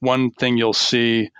[0.00, 1.30] one thing you'll see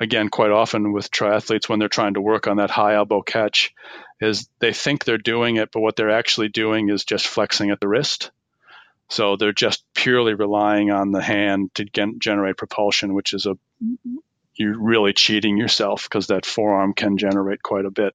[0.00, 3.74] again quite often with triathletes when they're trying to work on that high elbow catch
[4.20, 7.80] is they think they're doing it, but what they're actually doing is just flexing at
[7.80, 8.30] the wrist.
[9.08, 13.56] So they're just purely relying on the hand to gen- generate propulsion, which is a
[14.54, 18.14] you're really cheating yourself because that forearm can generate quite a bit.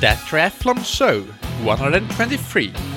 [0.00, 1.22] That Triathlon Show
[1.64, 2.89] 123.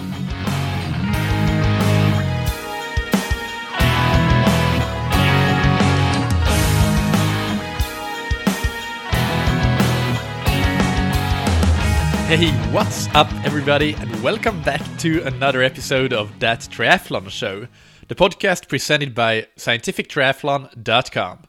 [12.36, 17.68] Hey, what's up, everybody, and welcome back to another episode of That Triathlon Show,
[18.08, 21.40] the podcast presented by scientifictriathlon.com.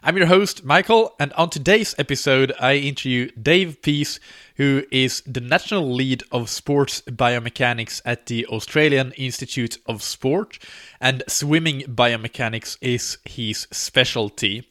[0.00, 4.20] I'm your host, Michael, and on today's episode, I interview Dave Pease,
[4.58, 10.60] who is the national lead of sports biomechanics at the Australian Institute of Sport,
[11.00, 14.68] and swimming biomechanics is his specialty.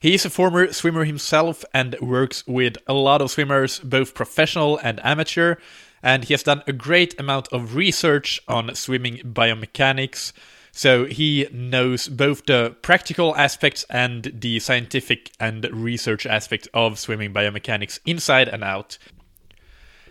[0.00, 4.78] He is a former swimmer himself and works with a lot of swimmers, both professional
[4.78, 5.56] and amateur,
[6.02, 10.32] and he has done a great amount of research on swimming biomechanics.
[10.70, 17.32] So he knows both the practical aspects and the scientific and research aspects of swimming
[17.32, 18.98] biomechanics inside and out.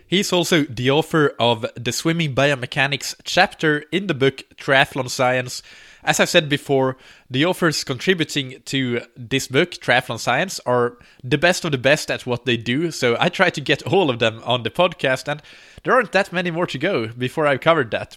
[0.08, 5.62] He's also the author of the Swimming Biomechanics chapter in the book Triathlon Science,
[6.04, 6.96] as I've said before,
[7.30, 12.26] the authors contributing to this book, Triathlon Science, are the best of the best at
[12.26, 15.42] what they do, so I try to get all of them on the podcast, and
[15.82, 18.16] there aren't that many more to go before I've covered that.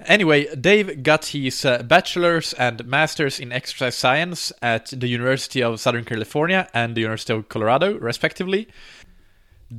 [0.00, 5.80] Anyway, Dave got his uh, bachelor's and master's in exercise science at the University of
[5.80, 8.68] Southern California and the University of Colorado, respectively.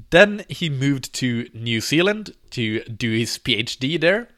[0.10, 4.30] Then he moved to New Zealand to do his PhD there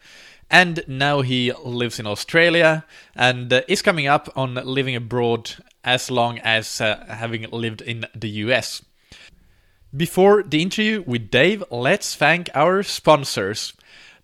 [0.49, 5.51] and now he lives in Australia and uh, is coming up on living abroad
[5.83, 8.81] as long as uh, having lived in the US.
[9.95, 13.73] Before the interview with Dave, let's thank our sponsors.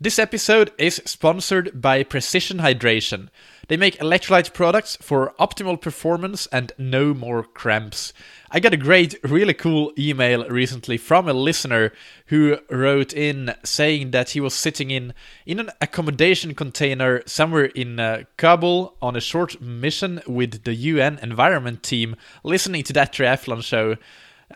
[0.05, 3.29] This episode is sponsored by Precision Hydration.
[3.69, 8.13] They make electrolyte products for optimal performance and no more cramps.
[8.51, 11.91] I got a great, really cool email recently from a listener
[12.27, 15.15] who wrote in saying that he was sitting in
[15.47, 21.17] in an accommodation container somewhere in uh, Kabul on a short mission with the UN
[21.23, 23.95] environment team, listening to that triathlon show.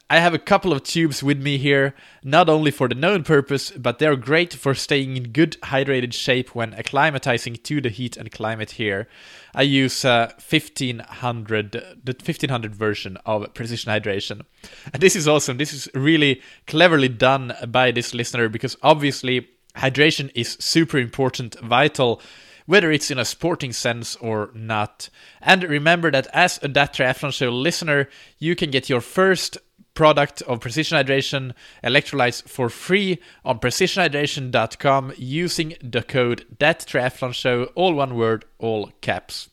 [0.10, 3.72] I have a couple of tubes with me here, not only for the known purpose,
[3.72, 8.32] but they're great for staying in good hydrated shape when acclimatizing to the heat and
[8.32, 9.08] climate here.
[9.56, 14.46] I use uh, 1500, the 1500 version of Precision Hydration.
[14.94, 15.58] And this is awesome.
[15.58, 22.22] This is really cleverly done by this listener because obviously hydration is super important, vital
[22.66, 25.10] whether it's in a sporting sense or not.
[25.42, 28.08] And remember that as a That Triathlon Show listener,
[28.38, 29.58] you can get your first
[30.00, 31.52] product of Precision Hydration
[31.84, 38.94] electrolytes for free on precisionhydration.com using the code that triathlon show all one word all
[39.02, 39.50] caps.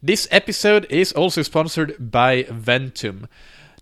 [0.00, 3.26] This episode is also sponsored by Ventum.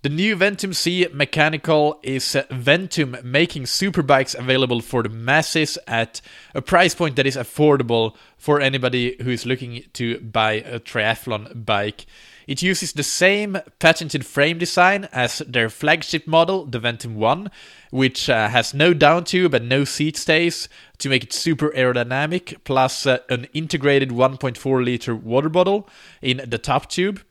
[0.00, 6.22] The new Ventum C mechanical is Ventum making superbikes available for the masses at
[6.54, 11.66] a price point that is affordable for anybody who is looking to buy a triathlon
[11.66, 12.06] bike.
[12.46, 17.50] It uses the same patented frame design as their flagship model, the Ventum 1,
[17.90, 22.64] which uh, has no down tube and no seat stays to make it super aerodynamic,
[22.64, 25.88] plus uh, an integrated 1.4 liter water bottle
[26.20, 27.22] in the top tube.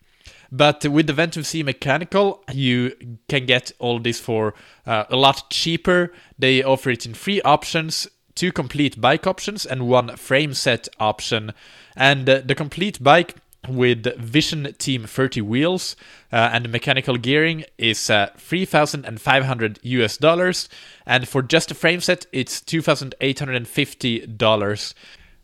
[0.52, 2.96] But with the Ventum C mechanical, you
[3.30, 4.54] can get all this for
[4.86, 6.12] uh, a lot cheaper.
[6.38, 11.54] They offer it in three options two complete bike options and one frame set option.
[11.96, 13.36] And uh, the complete bike
[13.68, 15.96] with Vision Team 30 wheels
[16.32, 20.68] uh, and mechanical gearing is uh, 3500 US dollars.
[21.06, 24.96] And for just a frame set it's 2850 dollars.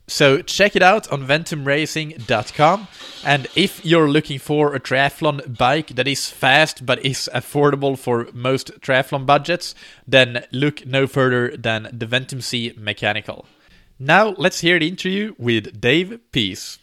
[0.09, 2.88] So check it out on ventumracing.com
[3.25, 8.30] and if you're looking for a triathlon bike that is fast but is affordable for
[8.33, 9.75] most triathlon budgets
[10.07, 13.45] then look no further than the Ventum C mechanical.
[14.00, 16.80] Now let's hear the interview with Dave Pease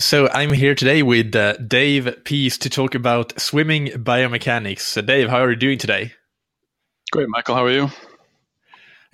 [0.00, 4.80] So I'm here today with uh, Dave Pease to talk about swimming biomechanics.
[4.80, 6.12] So Dave, how are you doing today?
[7.10, 7.56] Great, Michael.
[7.56, 7.90] How are you?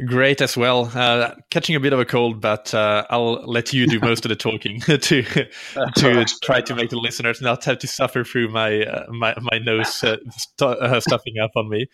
[0.04, 0.90] Great as well.
[0.94, 4.28] Uh, catching a bit of a cold, but uh, I'll let you do most of
[4.28, 4.96] the talking to
[5.96, 9.58] to try to make the listeners not have to suffer through my uh, my my
[9.58, 11.86] nose uh, st- uh, stuffing up on me.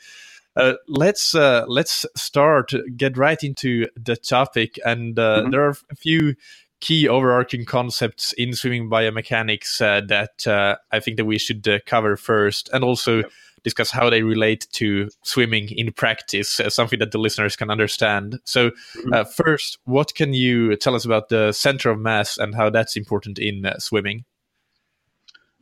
[0.89, 5.51] let's let's start get right into the topic, and mm-hmm.
[5.51, 6.35] there are a few
[6.81, 11.79] key overarching concepts in swimming biomechanics uh, that uh, I think that we should uh,
[11.87, 13.31] cover first, and also yep.
[13.65, 18.39] discuss how they relate to swimming in practice, uh, something that the listeners can understand.
[18.45, 19.13] So, mm-hmm.
[19.13, 22.97] Uh, first, what can you tell us about the center of mass and how that's
[22.97, 24.25] important in swimming?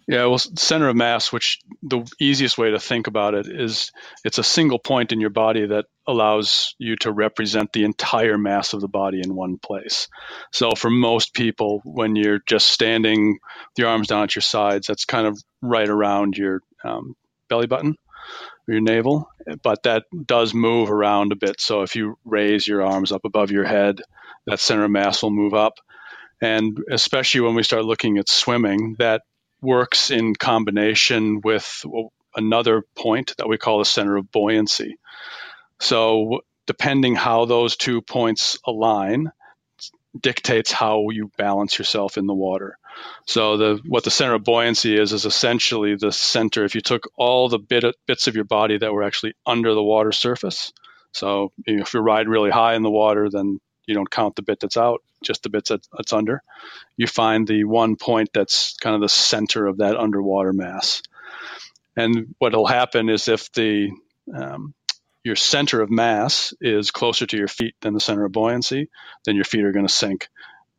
[0.09, 3.93] Yeah, well, center of mass, which the easiest way to think about it is
[4.25, 8.73] it's a single point in your body that allows you to represent the entire mass
[8.73, 10.09] of the body in one place.
[10.51, 14.87] So for most people, when you're just standing with your arms down at your sides,
[14.87, 17.15] that's kind of right around your um,
[17.51, 17.95] belly button
[18.67, 19.29] or your navel,
[19.63, 21.61] but that does move around a bit.
[21.61, 24.01] So if you raise your arms up above your head,
[24.47, 25.75] that center of mass will move up.
[26.41, 29.21] And especially when we start looking at swimming, that
[29.61, 31.85] works in combination with
[32.37, 34.97] another point that we call the center of buoyancy.
[35.81, 39.33] So, depending how those two points align,
[40.19, 42.79] dictates how you balance yourself in the water.
[43.27, 46.65] So the what the center of buoyancy is is essentially the center.
[46.65, 49.83] If you took all the bit, bits of your body that were actually under the
[49.83, 50.73] water surface,
[51.13, 54.61] so if you ride really high in the water, then you don't count the bit
[54.61, 56.43] that's out, just the bits that, that's under.
[56.97, 61.03] You find the one point that's kind of the center of that underwater mass.
[61.97, 63.91] And what will happen is if the
[64.33, 64.75] um,
[65.25, 68.89] your center of mass is closer to your feet than the center of buoyancy,
[69.25, 70.29] then your feet are going to sink.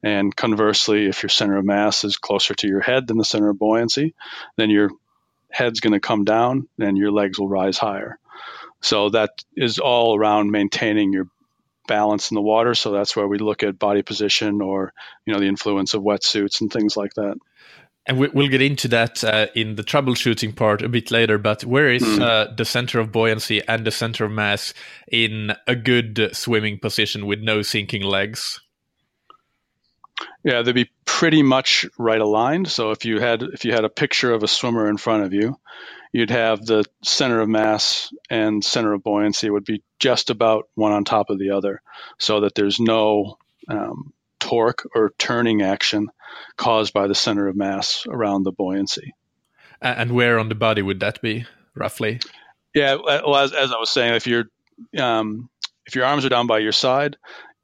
[0.01, 3.49] And conversely, if your center of mass is closer to your head than the center
[3.49, 4.13] of buoyancy,
[4.55, 4.91] then your
[5.51, 8.17] head's going to come down and your legs will rise higher.
[8.81, 11.27] So that is all around maintaining your
[11.89, 12.73] balance in the water.
[12.73, 14.93] So that's where we look at body position or
[15.25, 17.35] you know the influence of wetsuits and things like that.
[18.05, 21.37] And we'll get into that uh, in the troubleshooting part a bit later.
[21.37, 22.21] But where is mm.
[22.21, 24.73] uh, the center of buoyancy and the center of mass
[25.11, 28.61] in a good swimming position with no sinking legs?
[30.43, 32.67] Yeah, they'd be pretty much right aligned.
[32.69, 35.33] So if you had if you had a picture of a swimmer in front of
[35.33, 35.59] you,
[36.11, 40.91] you'd have the center of mass and center of buoyancy would be just about one
[40.91, 41.81] on top of the other,
[42.17, 46.09] so that there's no um, torque or turning action
[46.55, 49.13] caused by the center of mass around the buoyancy.
[49.81, 52.19] And where on the body would that be, roughly?
[52.73, 54.45] Yeah, well, as, as I was saying, if you're
[54.97, 55.49] um,
[55.85, 57.17] if your arms are down by your side,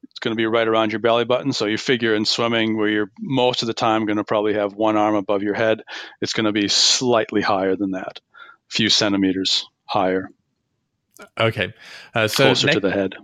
[0.04, 1.54] it's going to be right around your belly button.
[1.54, 4.74] So you figure in swimming, where you're most of the time going to probably have
[4.74, 5.84] one arm above your head,
[6.22, 8.22] it's going to be slightly higher than that,
[8.70, 10.30] few centimeters higher.
[11.40, 11.74] Okay,
[12.14, 13.16] uh, so closer ne- to the head.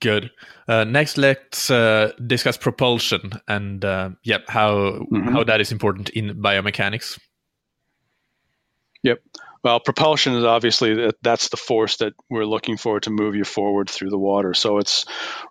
[0.00, 0.30] Good.
[0.66, 5.28] Uh, next, let's uh, discuss propulsion and uh, yep, how mm-hmm.
[5.28, 7.18] how that is important in biomechanics.
[9.02, 9.20] Yep.
[9.62, 13.88] Well, propulsion is obviously that's the force that we're looking for to move you forward
[13.88, 14.54] through the water.
[14.54, 15.04] So it's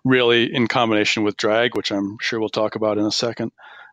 [0.04, 3.52] really in combination with drag, which I'm sure we'll talk about in a second,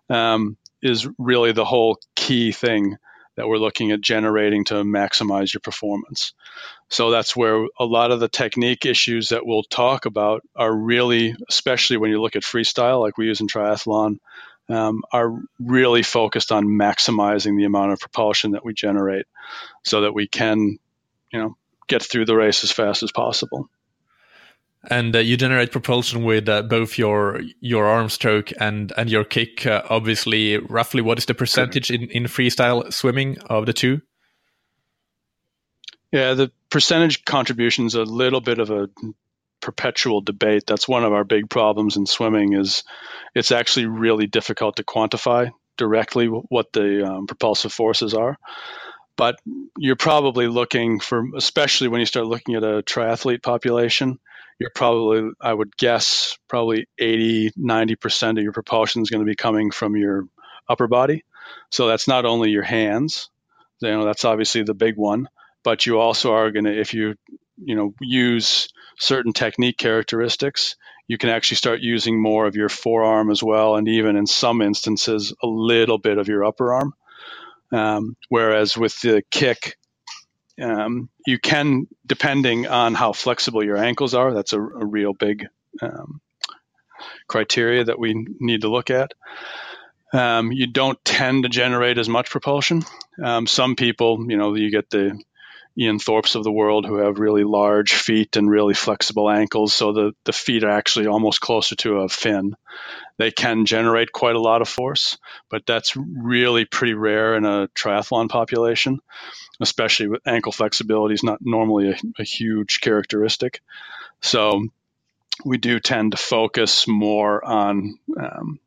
[0.09, 2.97] um, is really the whole key thing
[3.39, 6.33] that we're looking at generating to maximize your performance.
[6.89, 11.37] So that's where a lot of the technique issues that we'll talk about are really,
[11.47, 14.17] especially when you look at freestyle, like we use in triathlon,
[14.67, 19.25] um, are really focused on maximizing the amount of propulsion that we generate
[19.85, 20.77] so that we can,
[21.31, 21.55] you know,
[21.87, 23.69] get through the race as fast as possible.
[24.89, 29.25] And uh, you generate propulsion with uh, both your your arm stroke and and your
[29.25, 29.65] kick.
[29.65, 34.01] Uh, obviously, roughly, what is the percentage in, in freestyle swimming of the two?
[36.13, 38.89] Yeah, the percentage contribution is a little bit of a
[39.61, 40.63] perpetual debate.
[40.65, 42.83] That's one of our big problems in swimming is
[43.35, 48.37] it's actually really difficult to quantify directly what the um, propulsive forces are.
[49.19, 49.35] But
[49.77, 54.17] you're probably looking for, especially when you start looking at a triathlete population,
[54.61, 59.35] you're probably, I would guess, probably 80, 90% of your propulsion is going to be
[59.35, 60.23] coming from your
[60.69, 61.25] upper body.
[61.69, 63.29] So that's not only your hands,
[63.81, 65.27] you know, that's obviously the big one,
[65.65, 67.15] but you also are going to, if you,
[67.57, 70.77] you know, use certain technique characteristics,
[71.09, 74.61] you can actually start using more of your forearm as well, and even in some
[74.61, 76.93] instances, a little bit of your upper arm.
[77.71, 79.77] Um, whereas with the kick,
[80.61, 85.47] um, you can, depending on how flexible your ankles are, that's a, a real big
[85.81, 86.21] um,
[87.27, 89.13] criteria that we need to look at.
[90.11, 92.83] Um, you don't tend to generate as much propulsion.
[93.23, 95.21] Um, some people, you know, you get the
[95.79, 99.73] Ian Thorpes of the world who have really large feet and really flexible ankles.
[99.73, 102.55] So the, the feet are actually almost closer to a fin.
[103.17, 105.17] They can generate quite a lot of force,
[105.49, 108.99] but that's really pretty rare in a triathlon population,
[109.61, 113.61] especially with ankle flexibility is not normally a, a huge characteristic.
[114.21, 114.67] So
[115.45, 118.59] we do tend to focus more on um,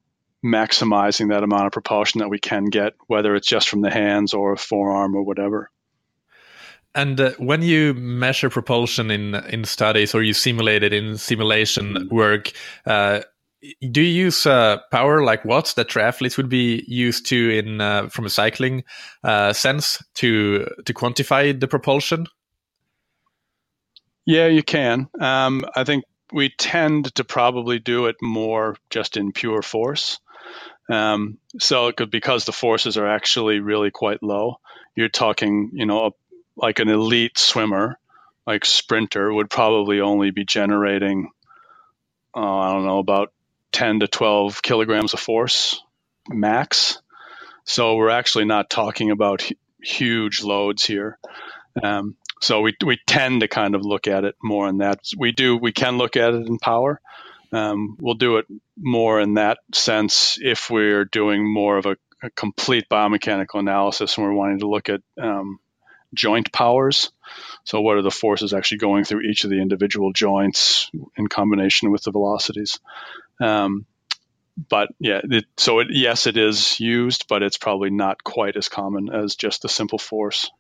[0.43, 4.33] maximizing that amount of propulsion that we can get, whether it's just from the hands
[4.33, 5.71] or a forearm or whatever.
[6.95, 11.95] And uh, when you measure propulsion in in studies or you simulate it in simulation
[11.95, 12.15] mm-hmm.
[12.15, 12.53] work,
[12.87, 13.21] uh,
[13.91, 18.09] do you use uh, power like watts that triathletes would be used to in uh,
[18.09, 18.85] from a cycling
[19.25, 22.27] uh, sense to to quantify the propulsion?
[24.27, 25.09] Yeah, you can.
[25.21, 30.19] Um, I think we tend to probably do it more just in pure force.
[30.91, 34.57] Um, so could, because the forces are actually really quite low,
[34.97, 36.11] you're talking, you know, a,
[36.57, 37.99] like an elite swimmer,
[38.47, 41.31] like sprinter, would probably only be generating,
[42.37, 43.33] uh, I don't know, about
[43.73, 45.81] 10 to 12 kilograms of force
[46.29, 46.99] max.
[47.65, 49.49] So we're actually not talking about
[49.83, 51.19] huge loads here.
[51.83, 55.01] Um, so we, we tend to kind of look at it more in that.
[55.17, 57.01] We do we can look at it in power,
[57.53, 58.47] um, we'll do it
[58.79, 64.27] more in that sense if we're doing more of a, a complete biomechanical analysis and
[64.27, 65.59] we're wanting to look at um,
[66.15, 67.11] joint powers.
[67.65, 71.91] So, what are the forces actually going through each of the individual joints in combination
[71.91, 72.79] with the velocities?
[73.41, 73.87] Um,
[74.69, 78.69] but yeah, it, so it, yes, it is used, but it's probably not quite as
[78.69, 80.51] common as just the simple force.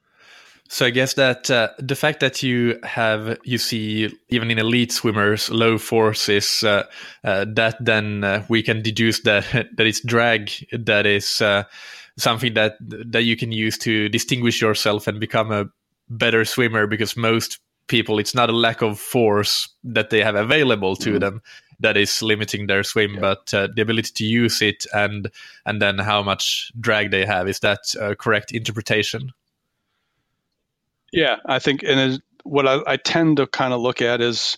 [0.69, 4.91] So I guess that uh, the fact that you have you see even in elite
[4.91, 6.85] swimmers low forces uh,
[7.25, 11.65] uh, that then uh, we can deduce that that it's drag that is uh,
[12.19, 15.67] something that that you can use to distinguish yourself and become a
[16.09, 20.95] better swimmer because most people it's not a lack of force that they have available
[20.97, 21.21] to mm.
[21.21, 21.43] them
[21.83, 23.21] that is limiting their swim, yeah.
[23.21, 25.31] but uh, the ability to use it and
[25.67, 29.33] and then how much drag they have is that a correct interpretation?
[31.13, 34.57] Yeah, I think, and what I, I tend to kind of look at is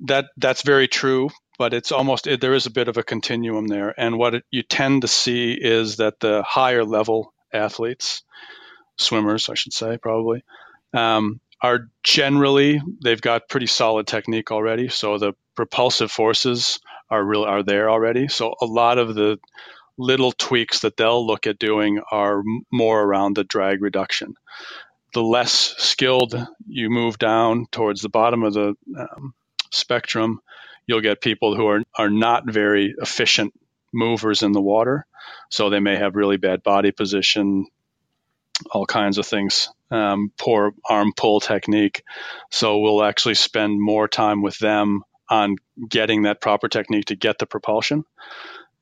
[0.00, 1.30] that that's very true,
[1.62, 3.94] but it's almost it, there is a bit of a continuum there.
[3.96, 8.24] And what it, you tend to see is that the higher level athletes,
[8.96, 10.42] swimmers, I should say, probably,
[10.92, 14.88] um, are generally they've got pretty solid technique already.
[14.88, 18.26] So the propulsive forces are real are there already.
[18.26, 19.38] So a lot of the
[19.96, 22.42] little tweaks that they'll look at doing are
[22.72, 24.34] more around the drag reduction
[25.14, 26.34] the less skilled
[26.66, 29.34] you move down towards the bottom of the um,
[29.70, 30.40] spectrum,
[30.86, 33.52] you'll get people who are, are not very efficient
[33.92, 35.06] movers in the water.
[35.50, 37.66] So they may have really bad body position,
[38.70, 42.02] all kinds of things, um, poor arm pull technique.
[42.50, 45.56] So we'll actually spend more time with them on
[45.88, 48.04] getting that proper technique to get the propulsion.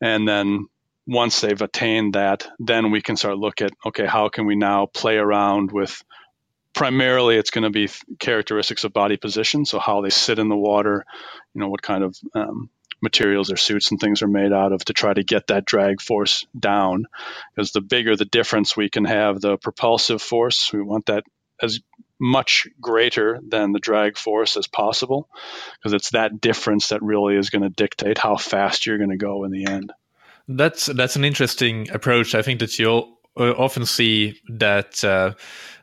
[0.00, 0.66] And then
[1.06, 4.86] once they've attained that, then we can start look at okay, how can we now
[4.86, 6.02] play around with
[6.72, 10.56] primarily it's going to be characteristics of body position so how they sit in the
[10.56, 11.04] water
[11.54, 12.70] you know what kind of um,
[13.02, 16.00] materials their suits and things are made out of to try to get that drag
[16.00, 17.06] force down.
[17.54, 21.24] Because the bigger the difference we can have the propulsive force we want that
[21.62, 21.80] as
[22.18, 25.28] much greater than the drag force as possible
[25.78, 29.16] because it's that difference that really is going to dictate how fast you're going to
[29.16, 29.92] go in the end.
[30.46, 35.34] That's that's an interesting approach i think that you'll often see that uh,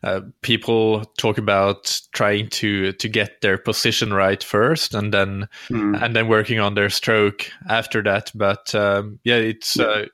[0.03, 6.01] uh, people talk about trying to to get their position right first, and then mm.
[6.01, 8.31] and then working on their stroke after that.
[8.33, 9.79] But um, yeah, it's.
[9.79, 10.05] Uh,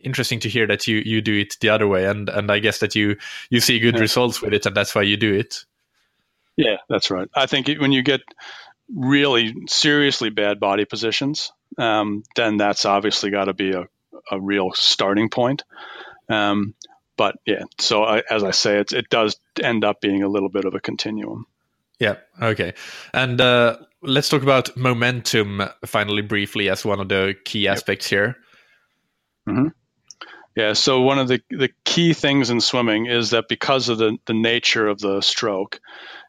[0.00, 2.78] interesting to hear that you you do it the other way and and i guess
[2.78, 3.16] that you
[3.50, 4.00] you see good yeah.
[4.00, 5.64] results with it and that's why you do it
[6.56, 8.20] yeah that's right i think when you get
[8.94, 13.88] really seriously bad body positions um, then that's obviously got to be a,
[14.30, 15.64] a real starting point
[16.28, 16.74] um,
[17.16, 20.48] but yeah, so I, as I say, it, it does end up being a little
[20.48, 21.46] bit of a continuum.
[21.98, 22.16] Yeah.
[22.40, 22.74] Okay.
[23.12, 28.18] And uh, let's talk about momentum finally, briefly, as one of the key aspects yep.
[28.18, 28.36] here.
[29.48, 29.68] Mm-hmm.
[30.56, 30.72] Yeah.
[30.74, 34.34] So one of the the key things in swimming is that because of the the
[34.34, 35.80] nature of the stroke,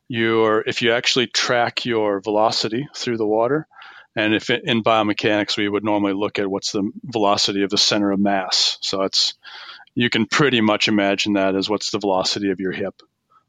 [0.08, 3.68] you're if you actually track your velocity through the water,
[4.16, 7.78] and if it, in biomechanics we would normally look at what's the velocity of the
[7.78, 8.78] center of mass.
[8.82, 9.36] So it's
[10.00, 13.02] you can pretty much imagine that as what's the velocity of your hip.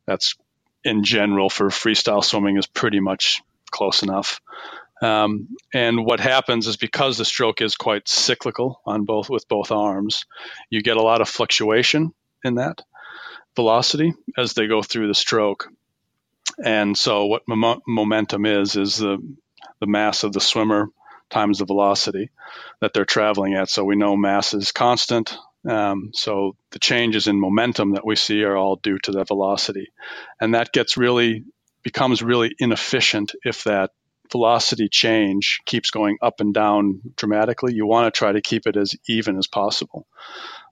[0.04, 0.35] That's
[0.83, 3.40] in general for freestyle swimming is pretty much
[3.71, 4.40] close enough.
[5.00, 9.71] Um, and what happens is because the stroke is quite cyclical on both with both
[9.71, 10.26] arms,
[10.71, 12.83] you get a lot of fluctuation in that
[13.54, 15.69] velocity as they go through the stroke.
[16.64, 19.19] And so what mom- momentum is is the
[19.78, 20.88] the mass of the swimmer
[21.30, 22.30] times the velocity
[22.80, 23.71] that they're traveling at.
[23.71, 25.38] So we know mass is constant,
[25.69, 29.88] um, so the changes in momentum that we see are all due to that velocity,
[30.40, 31.45] and that gets really
[31.83, 33.90] becomes really inefficient if that
[34.31, 38.76] velocity change keeps going up and down dramatically, you want to try to keep it
[38.76, 40.07] as even as possible.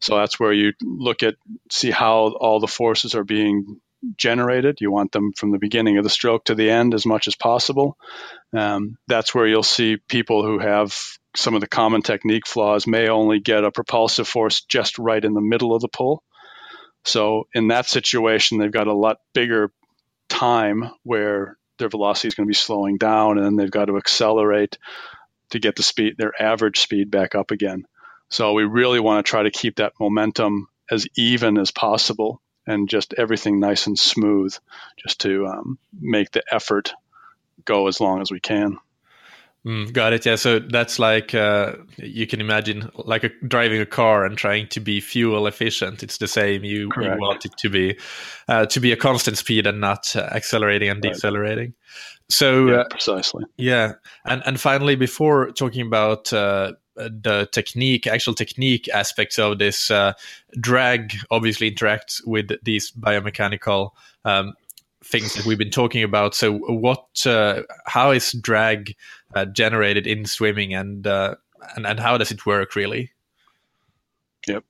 [0.00, 1.34] So that's where you look at
[1.70, 3.80] see how all the forces are being
[4.16, 4.78] generated.
[4.80, 7.34] You want them from the beginning of the stroke to the end as much as
[7.34, 7.96] possible.
[8.52, 10.96] Um, that's where you'll see people who have
[11.34, 15.34] some of the common technique flaws may only get a propulsive force just right in
[15.34, 16.22] the middle of the pull.
[17.04, 19.72] So in that situation, they've got a lot bigger
[20.28, 23.96] time where their velocity is going to be slowing down, and then they've got to
[23.96, 24.78] accelerate
[25.50, 27.84] to get the speed, their average speed back up again.
[28.30, 32.88] So we really want to try to keep that momentum as even as possible and
[32.88, 34.56] just everything nice and smooth,
[34.96, 36.92] just to um, make the effort
[37.64, 38.78] go as long as we can.
[39.66, 40.24] Mm, got it.
[40.24, 40.36] Yeah.
[40.36, 44.80] So that's like uh, you can imagine, like a, driving a car and trying to
[44.80, 46.02] be fuel efficient.
[46.02, 46.62] It's the same.
[46.62, 47.98] You, you want it to be
[48.46, 51.74] uh, to be a constant speed and not uh, accelerating and decelerating.
[52.28, 53.44] So yeah, uh, precisely.
[53.56, 53.94] Yeah.
[54.24, 60.12] And and finally, before talking about uh, the technique, actual technique aspects of this, uh,
[60.60, 63.90] drag obviously interacts with these biomechanical.
[64.24, 64.54] Um,
[65.04, 66.34] things that we've been talking about.
[66.34, 68.96] So, what, uh, how is drag
[69.34, 71.36] uh, generated in swimming, and, uh,
[71.76, 73.12] and and how does it work really?
[74.46, 74.64] Yep.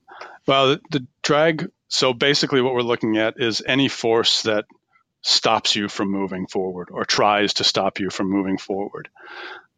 [0.46, 1.70] Well, the, the drag.
[1.88, 4.66] So basically, what we're looking at is any force that
[5.22, 9.08] stops you from moving forward or tries to stop you from moving forward.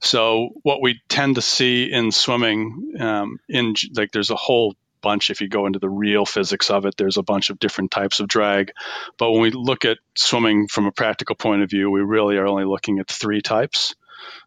[0.00, 5.30] So what we tend to see in swimming, um, in like there's a whole bunch.
[5.30, 8.20] If you go into the real physics of it, there's a bunch of different types
[8.20, 8.72] of drag.
[9.18, 12.46] But when we look at swimming from a practical point of view, we really are
[12.46, 13.94] only looking at three types.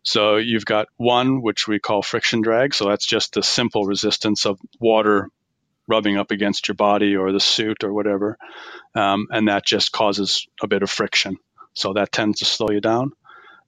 [0.03, 2.73] So you've got one, which we call friction drag.
[2.73, 5.29] So that's just the simple resistance of water
[5.87, 8.37] rubbing up against your body or the suit or whatever.
[8.95, 11.37] Um, and that just causes a bit of friction.
[11.73, 13.11] So that tends to slow you down.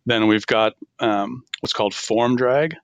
[0.05, 2.75] Then we've got um, what's called form drag,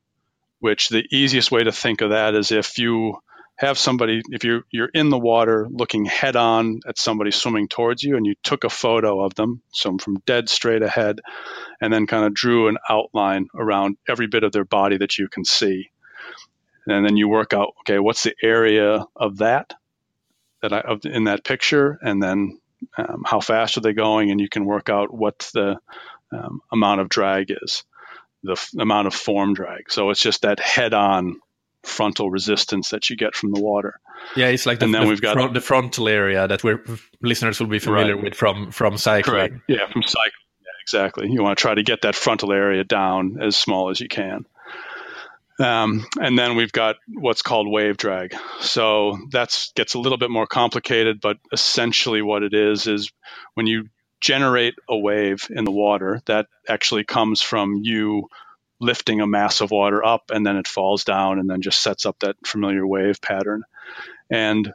[0.59, 3.17] which the easiest way to think of that is if you
[3.61, 8.01] have somebody if you're you're in the water looking head on at somebody swimming towards
[8.01, 11.19] you and you took a photo of them so from dead straight ahead
[11.79, 15.27] and then kind of drew an outline around every bit of their body that you
[15.27, 15.91] can see.
[16.87, 19.75] And then you work out okay what's the area of that
[20.63, 21.99] that I of, in that picture?
[22.01, 22.59] And then
[22.97, 24.31] um, how fast are they going?
[24.31, 25.77] And you can work out what the
[26.31, 27.83] um, amount of drag is
[28.43, 31.39] the f- amount of form drag so it's just that head on
[31.83, 33.99] frontal resistance that you get from the water.
[34.35, 36.83] Yeah, it's like the, and then the, we've got front, the frontal area that we're
[37.21, 38.23] listeners will be familiar right.
[38.23, 39.33] with from from cycling.
[39.33, 39.55] Correct.
[39.67, 40.31] Yeah, from cycling.
[40.61, 41.29] Yeah, exactly.
[41.31, 44.45] You want to try to get that frontal area down as small as you can.
[45.59, 48.35] Um, and then we've got what's called wave drag.
[48.61, 53.11] So that gets a little bit more complicated, but essentially what it is is
[53.53, 53.87] when you
[54.21, 58.29] generate a wave in the water, that actually comes from you
[58.79, 62.05] lifting a mass of water up and then it falls down and then just sets
[62.05, 63.63] up that familiar wave pattern.
[64.29, 64.73] And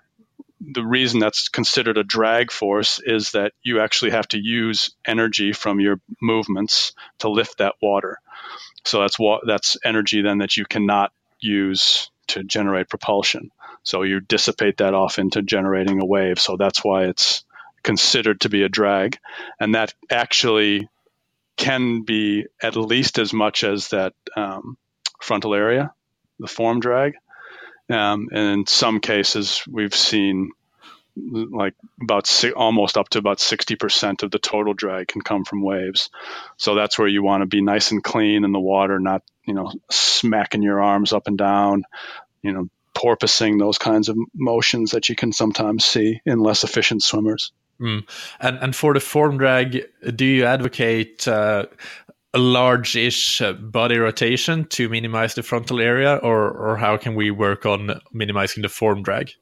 [0.60, 5.52] the reason that's considered a drag force is that you actually have to use energy
[5.52, 8.18] from your movements to lift that water.
[8.84, 13.50] So that's that's energy then that you cannot use to generate propulsion.
[13.82, 16.40] So you dissipate that off into generating a wave.
[16.40, 17.44] So that's why it's
[17.86, 19.16] considered to be a drag.
[19.60, 20.88] And that actually
[21.56, 24.76] can be at least as much as that um,
[25.22, 25.94] frontal area,
[26.40, 27.14] the form drag.
[27.88, 30.50] Um, and in some cases, we've seen
[31.16, 35.62] like about si- almost up to about 60% of the total drag can come from
[35.62, 36.10] waves.
[36.56, 39.54] So that's where you want to be nice and clean in the water, not, you
[39.54, 41.84] know, smacking your arms up and down,
[42.42, 47.02] you know, porpoising, those kinds of motions that you can sometimes see in less efficient
[47.02, 47.52] swimmers.
[47.80, 48.08] Mm.
[48.40, 49.84] And and for the form drag,
[50.14, 51.66] do you advocate uh,
[52.32, 57.30] a large-ish uh, body rotation to minimize the frontal area, or or how can we
[57.30, 59.32] work on minimizing the form drag?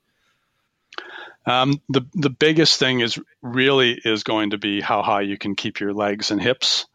[1.46, 5.54] Um, the the biggest thing is really is going to be how high you can
[5.54, 6.86] keep your legs and hips,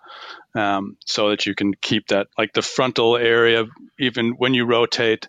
[0.56, 3.66] um, so that you can keep that like the frontal area.
[4.00, 5.28] Even when you rotate,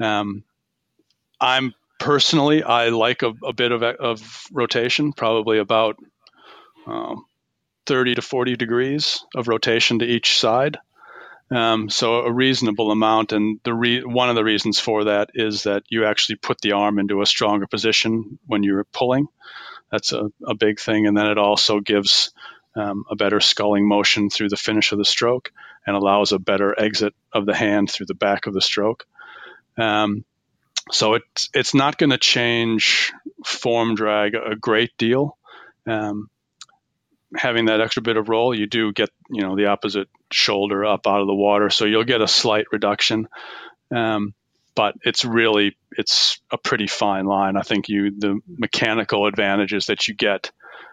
[0.00, 0.42] um,
[1.40, 5.96] I'm personally, I like a, a bit of, of rotation, probably about
[6.86, 7.24] um,
[7.86, 10.78] 30 to 40 degrees of rotation to each side.
[11.50, 15.62] Um, so a reasonable amount, and the re- one of the reasons for that is
[15.62, 19.28] that you actually put the arm into a stronger position when you're pulling.
[19.90, 22.32] That's a, a big thing, and then it also gives
[22.76, 25.50] um, a better sculling motion through the finish of the stroke
[25.86, 29.06] and allows a better exit of the hand through the back of the stroke.
[29.78, 30.24] Um,
[30.90, 33.12] so it's it's not going to change
[33.44, 35.36] form drag a great deal.
[35.86, 36.28] Um,
[37.36, 41.06] having that extra bit of roll, you do get you know the opposite shoulder up
[41.06, 43.28] out of the water, so you'll get a slight reduction.
[43.94, 44.34] Um,
[44.74, 47.56] but it's really it's a pretty fine line.
[47.56, 50.52] I think you the mechanical advantages that you get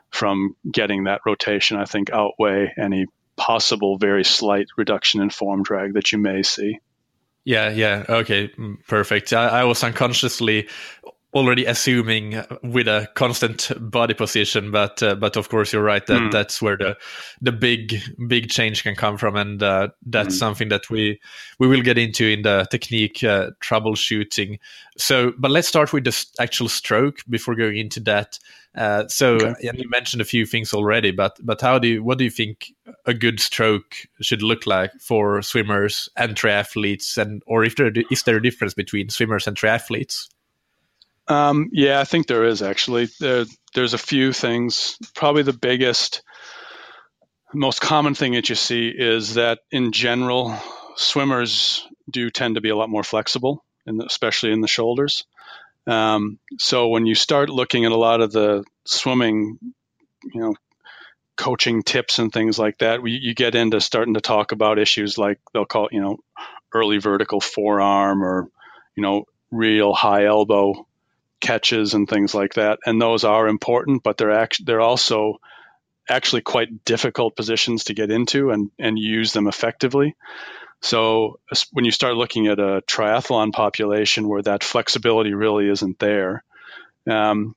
[0.10, 3.05] from getting that rotation, I think, outweigh any
[3.36, 6.79] possible very slight reduction in form drag that you may see.
[7.45, 9.31] Yeah, yeah, okay, mm, perfect.
[9.31, 10.67] I, I was unconsciously
[11.36, 16.21] already assuming with a constant body position but uh, but of course you're right that
[16.21, 16.32] mm.
[16.32, 16.98] that's where the
[17.41, 20.39] the big big change can come from and uh, that's mm.
[20.39, 21.19] something that we
[21.60, 24.58] we will get into in the technique uh, troubleshooting
[24.98, 28.39] so but let's start with the actual stroke before going into that
[28.78, 29.56] uh, so okay.
[29.62, 32.71] you mentioned a few things already but but how do you what do you think
[33.06, 38.24] a good stroke should look like for swimmers and triathletes and or if there is
[38.24, 40.30] there a difference between swimmers and triathletes
[41.28, 43.10] um, yeah, I think there is actually.
[43.20, 44.98] There, there's a few things.
[45.16, 46.22] Probably the biggest,
[47.54, 50.56] most common thing that you see is that in general,
[50.96, 55.26] swimmers do tend to be a lot more flexible, the, especially in the shoulders.
[55.88, 59.60] Um, so when you start looking at a lot of the swimming,
[60.34, 60.56] you know,
[61.36, 65.18] coaching tips and things like that, we, you get into starting to talk about issues
[65.18, 66.18] like they'll call you know,
[66.74, 68.48] early vertical forearm or,
[68.96, 70.88] you know, real high elbow
[71.45, 72.79] catches and things like that.
[72.86, 75.38] And those are important, but they're actually they're also
[76.10, 80.15] actually quite difficult positions to get into and, and use them effectively.
[80.81, 81.39] So
[81.71, 86.43] when you start looking at a triathlon population where that flexibility really isn't there,
[87.10, 87.55] um,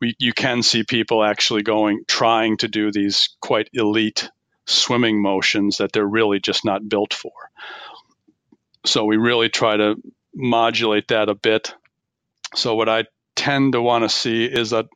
[0.00, 4.30] we, you can see people actually going trying to do these quite elite
[4.66, 7.32] swimming motions that they're really just not built for.
[8.84, 9.96] So we really try to
[10.34, 11.74] modulate that a bit.
[12.54, 13.04] So what I
[13.36, 14.86] tend to want to see is that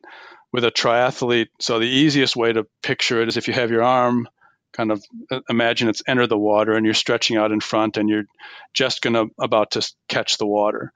[0.51, 3.83] with a triathlete, so the easiest way to picture it is if you have your
[3.83, 4.27] arm
[4.73, 8.09] kind of uh, imagine it's entered the water and you're stretching out in front and
[8.09, 8.25] you're
[8.73, 10.93] just going to about to catch the water.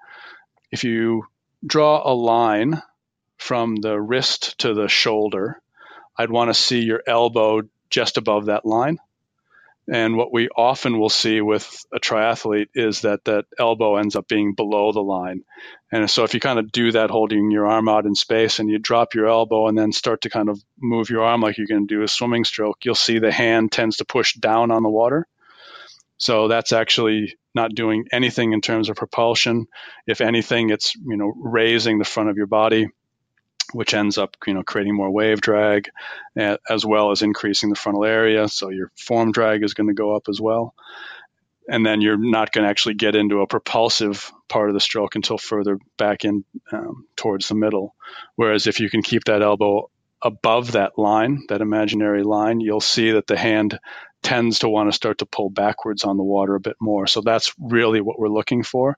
[0.72, 1.26] If you
[1.66, 2.82] draw a line
[3.38, 5.60] from the wrist to the shoulder,
[6.18, 9.00] I'd want to see your elbow just above that line.
[9.88, 14.28] And what we often will see with a triathlete is that that elbow ends up
[14.28, 15.44] being below the line.
[15.92, 18.70] And so if you kind of do that holding your arm out in space and
[18.70, 21.68] you drop your elbow and then start to kind of move your arm like you're
[21.68, 24.84] going to do a swimming stroke, you'll see the hand tends to push down on
[24.84, 25.28] the water.
[26.18, 29.66] So that's actually not doing anything in terms of propulsion.
[30.06, 32.88] If anything, it's you know raising the front of your body
[33.74, 35.90] which ends up you know creating more wave drag
[36.36, 38.48] as well as increasing the frontal area.
[38.48, 40.74] So your form drag is going to go up as well.
[41.70, 45.16] And then you're not going to actually get into a propulsive part of the stroke
[45.16, 47.96] until further back in um, towards the middle.
[48.36, 49.90] Whereas if you can keep that elbow
[50.24, 53.80] above that line that imaginary line you'll see that the hand
[54.22, 57.08] tends to want to start to pull backwards on the water a bit more.
[57.08, 58.98] So that's really what we're looking for.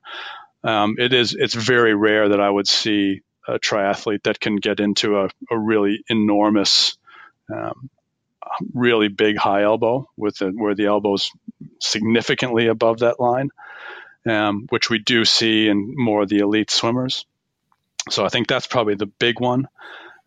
[0.62, 4.80] Um, it is it's very rare that i would see a triathlete that can get
[4.80, 6.96] into a, a really enormous,
[7.52, 7.90] um,
[8.72, 11.30] really big high elbow with the, where the elbow's
[11.80, 13.50] significantly above that line,
[14.26, 17.26] um, which we do see in more of the elite swimmers.
[18.10, 19.68] So I think that's probably the big one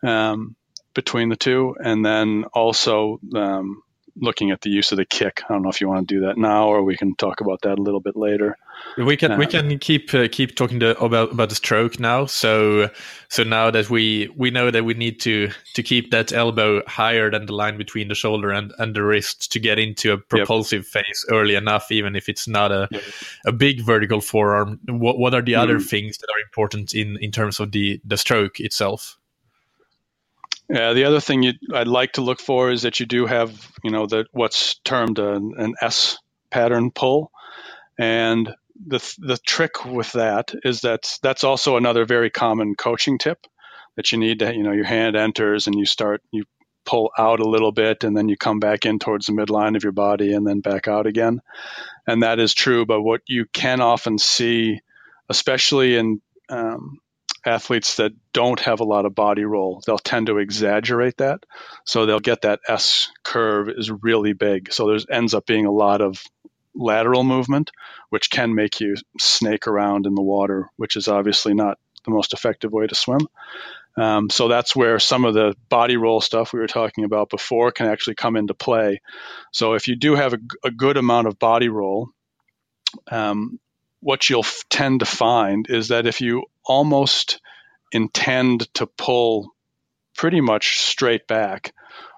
[0.03, 0.55] um,
[0.93, 3.83] between the two, and then also um,
[4.19, 5.41] looking at the use of the kick.
[5.49, 7.61] I don't know if you want to do that now, or we can talk about
[7.61, 8.57] that a little bit later.
[8.97, 12.25] We can uh, we can keep uh, keep talking to, about about the stroke now.
[12.25, 12.89] So
[13.29, 17.29] so now that we we know that we need to to keep that elbow higher
[17.29, 20.83] than the line between the shoulder and, and the wrist to get into a propulsive
[20.93, 21.05] yep.
[21.05, 23.03] phase early enough, even if it's not a yep.
[23.45, 24.79] a big vertical forearm.
[24.87, 25.59] What what are the mm.
[25.59, 29.17] other things that are important in in terms of the the stroke itself?
[30.69, 33.91] Yeah, the other thing I'd like to look for is that you do have, you
[33.91, 36.17] know, the what's termed an, an S
[36.49, 37.31] pattern pull,
[37.97, 38.53] and
[38.85, 43.47] the the trick with that is that that's also another very common coaching tip
[43.95, 46.43] that you need to, you know, your hand enters and you start you
[46.85, 49.83] pull out a little bit and then you come back in towards the midline of
[49.83, 51.41] your body and then back out again,
[52.05, 52.85] and that is true.
[52.85, 54.81] But what you can often see,
[55.29, 56.99] especially in um,
[57.45, 61.45] athletes that don't have a lot of body roll, they'll tend to exaggerate that.
[61.85, 64.71] So they'll get that S curve is really big.
[64.73, 66.23] So there's ends up being a lot of
[66.75, 67.71] lateral movement,
[68.09, 72.33] which can make you snake around in the water, which is obviously not the most
[72.33, 73.27] effective way to swim.
[73.97, 77.71] Um, so that's where some of the body roll stuff we were talking about before
[77.71, 79.01] can actually come into play.
[79.51, 82.09] So if you do have a, a good amount of body roll,
[83.09, 83.59] um,
[84.01, 87.41] what you'll f- tend to find is that if you almost
[87.91, 89.53] intend to pull
[90.15, 91.73] pretty much straight back,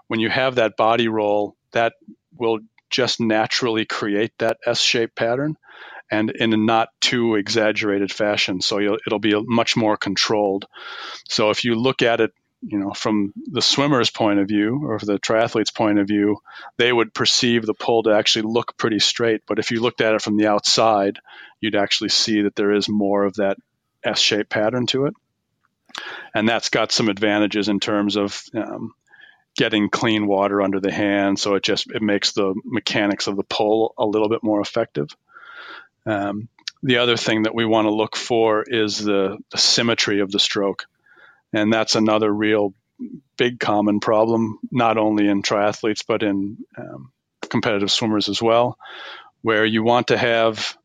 [0.07, 1.93] when you have that body roll, that
[2.37, 5.55] will just naturally create that S-shaped pattern
[6.11, 8.61] and in a not too exaggerated fashion.
[8.61, 10.65] So it'll be much more controlled.
[11.29, 14.99] So if you look at it, you know, from the swimmer's point of view or
[14.99, 16.37] the triathlete's point of view,
[16.77, 19.43] they would perceive the pull to actually look pretty straight.
[19.47, 21.19] But if you looked at it from the outside,
[21.61, 23.57] you'd actually see that there is more of that
[24.03, 25.13] S-shaped pattern to it.
[26.33, 28.93] And that's got some advantages in terms of um,
[29.55, 31.39] getting clean water under the hand.
[31.39, 35.09] So it just it makes the mechanics of the pull a little bit more effective.
[36.05, 36.49] Um,
[36.81, 40.39] the other thing that we want to look for is the, the, symmetry of the
[40.39, 40.85] stroke.
[41.53, 42.73] And that's another real
[43.37, 47.11] big common problem, not only in triathletes, but in um,
[47.49, 48.77] competitive swimmers as well,
[49.41, 50.77] where you want to have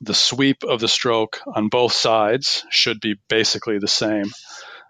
[0.00, 4.26] the sweep of the stroke on both sides should be basically the same.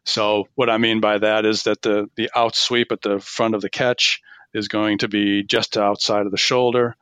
[0.04, 3.54] So what I mean by that is that the the out sweep at the front
[3.54, 4.20] of the catch
[4.52, 6.96] is going to be just outside of the shoulder.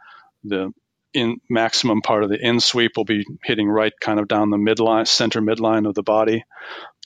[0.44, 0.72] The
[1.12, 4.56] in maximum part of the in sweep will be hitting right kind of down the
[4.56, 6.44] midline, center midline of the body,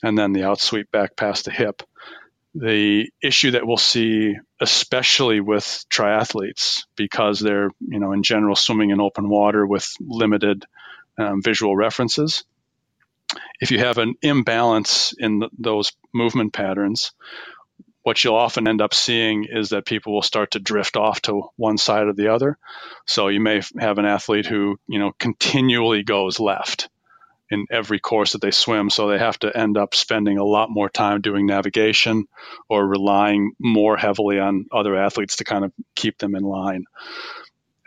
[0.03, 1.83] and then the out sweep back past the hip.
[2.55, 8.89] The issue that we'll see, especially with triathletes, because they're you know in general swimming
[8.89, 10.65] in open water with limited
[11.17, 12.43] um, visual references,
[13.59, 17.11] if you have an imbalance in the, those movement patterns,
[18.03, 21.49] what you'll often end up seeing is that people will start to drift off to
[21.57, 22.57] one side or the other.
[23.05, 26.87] So you may have an athlete who, you know, continually goes left
[27.49, 28.89] in every course that they swim.
[28.89, 32.25] So they have to end up spending a lot more time doing navigation
[32.69, 36.85] or relying more heavily on other athletes to kind of keep them in line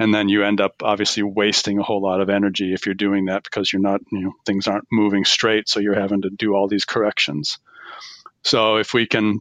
[0.01, 3.27] and then you end up obviously wasting a whole lot of energy if you're doing
[3.27, 6.55] that because you're not you know things aren't moving straight so you're having to do
[6.55, 7.59] all these corrections
[8.43, 9.39] so if we can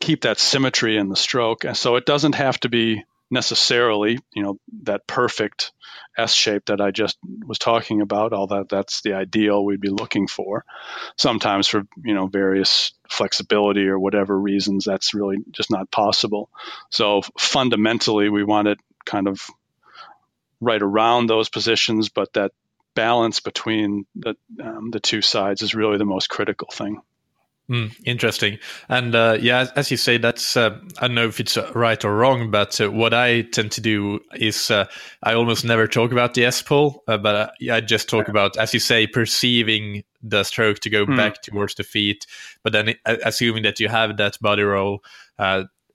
[0.00, 4.42] keep that symmetry in the stroke and so it doesn't have to be necessarily you
[4.42, 5.72] know that perfect
[6.16, 9.88] s shape that i just was talking about all that that's the ideal we'd be
[9.88, 10.64] looking for
[11.16, 16.50] sometimes for you know various flexibility or whatever reasons that's really just not possible
[16.90, 19.40] so fundamentally we want it kind of
[20.62, 22.52] right around those positions, but that
[22.94, 27.02] balance between the um, the two sides is really the most critical thing.
[27.70, 31.56] Mm, interesting, and uh, yeah, as you say, that's uh, I don't know if it's
[31.74, 34.86] right or wrong, but uh, what I tend to do is uh,
[35.22, 38.32] I almost never talk about the S pull, uh, but uh, I just talk yeah.
[38.32, 41.16] about, as you say, perceiving the stroke to go mm.
[41.16, 42.26] back towards the feet,
[42.64, 45.02] but then assuming that you have that body roll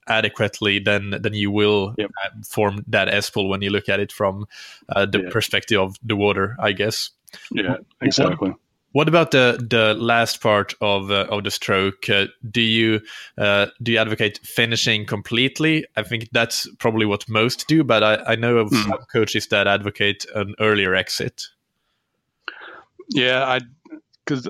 [0.08, 2.10] adequately, then then you will yep.
[2.24, 4.46] Uh, form that S pull when you look at it from
[4.88, 5.30] uh, the yeah.
[5.30, 7.10] perspective of the water, I guess.
[7.52, 8.54] Yeah, exactly.
[8.92, 12.08] What about the the last part of uh, of the stroke?
[12.08, 13.00] Uh, do you
[13.36, 15.84] uh, do you advocate finishing completely?
[15.96, 18.82] I think that's probably what most do, but I, I know of mm.
[18.82, 21.44] some coaches that advocate an earlier exit.
[23.10, 23.60] Yeah, I
[24.24, 24.48] because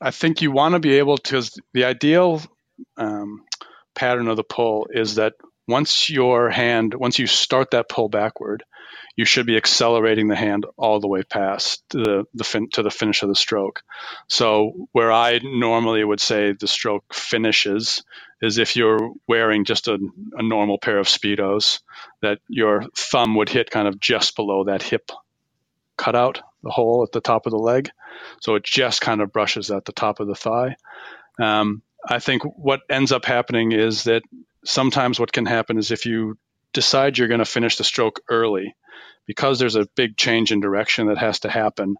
[0.00, 1.42] I think you want to be able to.
[1.72, 2.42] The ideal
[2.96, 3.44] um,
[3.94, 5.34] pattern of the pull is that
[5.68, 8.64] once your hand, once you start that pull backward,
[9.16, 12.90] you should be accelerating the hand all the way past the, the fin- to the
[12.90, 13.82] finish of the stroke.
[14.28, 18.04] So where I normally would say the stroke finishes
[18.42, 19.98] is if you're wearing just a,
[20.34, 21.80] a normal pair of speedos,
[22.20, 25.10] that your thumb would hit kind of just below that hip
[25.96, 27.90] cutout, the hole at the top of the leg.
[28.42, 30.76] So it just kind of brushes at the top of the thigh.
[31.40, 34.22] Um, I think what ends up happening is that
[34.64, 36.36] sometimes what can happen is if you
[36.76, 38.76] decide you're going to finish the stroke early,
[39.24, 41.96] because there's a big change in direction that has to happen,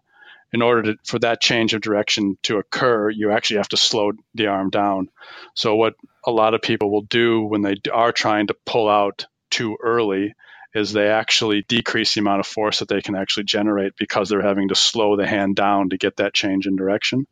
[0.53, 4.11] in order to, for that change of direction to occur, you actually have to slow
[4.35, 5.09] the arm down.
[5.55, 9.25] So, what a lot of people will do when they are trying to pull out
[9.49, 10.35] too early
[10.75, 14.41] is they actually decrease the amount of force that they can actually generate because they're
[14.43, 17.25] having to slow the hand down to get that change in direction.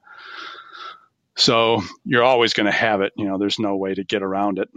[1.36, 3.13] So you're always going to have it.
[3.15, 4.69] You know, there's no way to get around it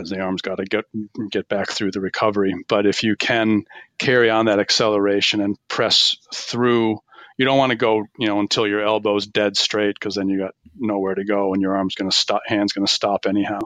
[0.00, 0.86] because the arm's got to get
[1.30, 2.54] get back through the recovery.
[2.68, 3.64] But if you can
[3.98, 6.98] carry on that acceleration and press through,
[7.36, 10.38] you don't want to go, you know, until your elbow's dead straight because then you
[10.38, 13.60] got nowhere to go and your arm's going to stop, hand's going to stop anyhow.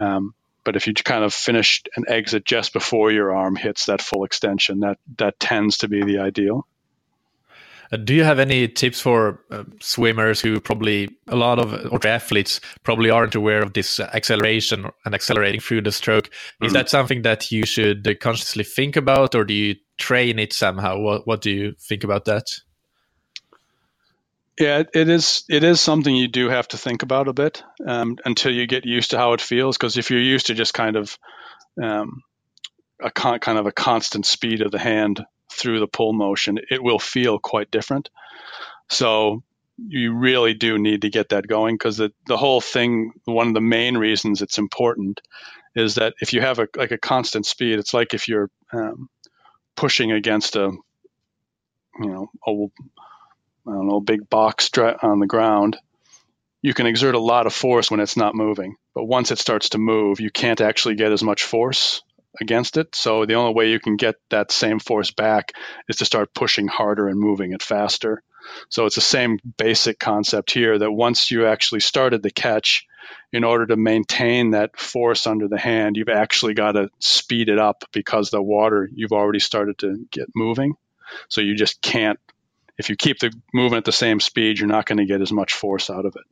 [0.00, 4.02] Um, but if you kind of finish an exit just before your arm hits that
[4.02, 6.66] full extension, that that tends to be the ideal.
[7.92, 12.04] Uh, do you have any tips for uh, swimmers who probably a lot of or
[12.06, 16.28] athletes probably aren't aware of this acceleration and accelerating through the stroke?
[16.28, 16.66] Mm-hmm.
[16.66, 20.98] Is that something that you should consciously think about, or do you train it somehow?
[20.98, 22.46] What What do you think about that?
[24.58, 25.44] Yeah, it is.
[25.48, 28.84] It is something you do have to think about a bit um, until you get
[28.84, 29.76] used to how it feels.
[29.76, 31.18] Because if you're used to just kind of
[31.82, 32.22] um,
[33.02, 36.82] a con- kind of a constant speed of the hand through the pull motion, it
[36.82, 38.10] will feel quite different.
[38.88, 39.42] So
[39.78, 43.54] you really do need to get that going because the, the whole thing, one of
[43.54, 45.20] the main reasons it's important
[45.74, 49.08] is that if you have a like a constant speed, it's like if you're um,
[49.76, 50.70] pushing against a
[52.00, 52.50] you know a
[53.70, 54.70] I don't know big box
[55.02, 55.78] on the ground.
[56.60, 59.70] You can exert a lot of force when it's not moving, but once it starts
[59.70, 62.02] to move, you can't actually get as much force
[62.40, 62.94] against it.
[62.94, 65.52] So the only way you can get that same force back
[65.88, 68.22] is to start pushing harder and moving it faster.
[68.70, 72.86] So it's the same basic concept here that once you actually started the catch,
[73.32, 77.58] in order to maintain that force under the hand, you've actually got to speed it
[77.58, 80.74] up because the water you've already started to get moving.
[81.28, 82.18] So you just can't,
[82.78, 85.32] if you keep the movement at the same speed, you're not going to get as
[85.32, 86.24] much force out of it.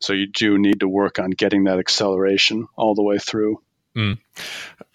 [0.00, 3.62] So you do need to work on getting that acceleration all the way through.
[3.96, 4.18] Mm.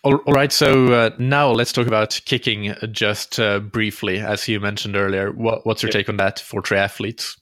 [0.04, 4.60] All, all right, so uh, now let's talk about kicking just uh, briefly, as you
[4.60, 5.32] mentioned earlier.
[5.32, 5.94] What, what's your yep.
[5.94, 7.38] take on that for triathletes?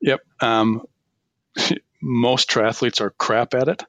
[0.00, 0.20] Yep.
[0.40, 0.82] Um,
[2.02, 3.82] most triathletes are crap at it.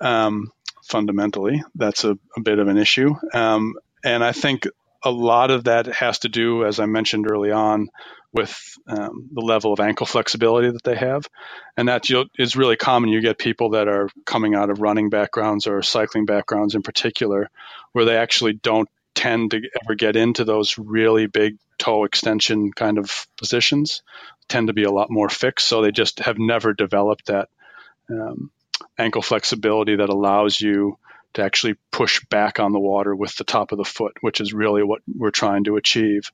[0.00, 0.52] Um,
[0.84, 3.14] fundamentally, that's a, a, bit of an issue.
[3.32, 4.66] Um, and I think
[5.02, 7.88] a lot of that has to do, as I mentioned early on,
[8.34, 11.28] with um, the level of ankle flexibility that they have.
[11.76, 12.04] And that
[12.36, 13.10] is really common.
[13.10, 17.48] You get people that are coming out of running backgrounds or cycling backgrounds in particular,
[17.92, 22.98] where they actually don't tend to ever get into those really big toe extension kind
[22.98, 24.02] of positions,
[24.48, 25.68] tend to be a lot more fixed.
[25.68, 27.48] So they just have never developed that
[28.10, 28.50] um,
[28.98, 30.98] ankle flexibility that allows you
[31.34, 34.52] to actually push back on the water with the top of the foot, which is
[34.52, 36.30] really what we're trying to achieve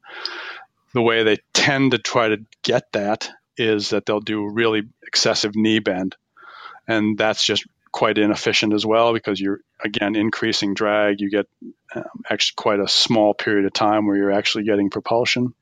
[0.95, 5.55] the way they tend to try to get that is that they'll do really excessive
[5.55, 6.17] knee bend.
[6.89, 11.21] And that's just quite inefficient as well because you're, again, increasing drag.
[11.21, 11.47] You get
[11.95, 15.55] um, actually quite a small period of time where you're actually getting propulsion.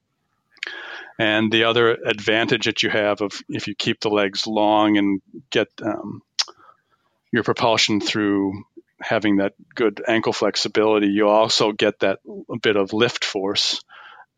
[1.18, 5.20] And the other advantage that you have of if you keep the legs long and
[5.50, 6.22] get um,
[7.32, 8.62] your propulsion through
[9.00, 13.82] having that good ankle flexibility, you also get that a bit of lift force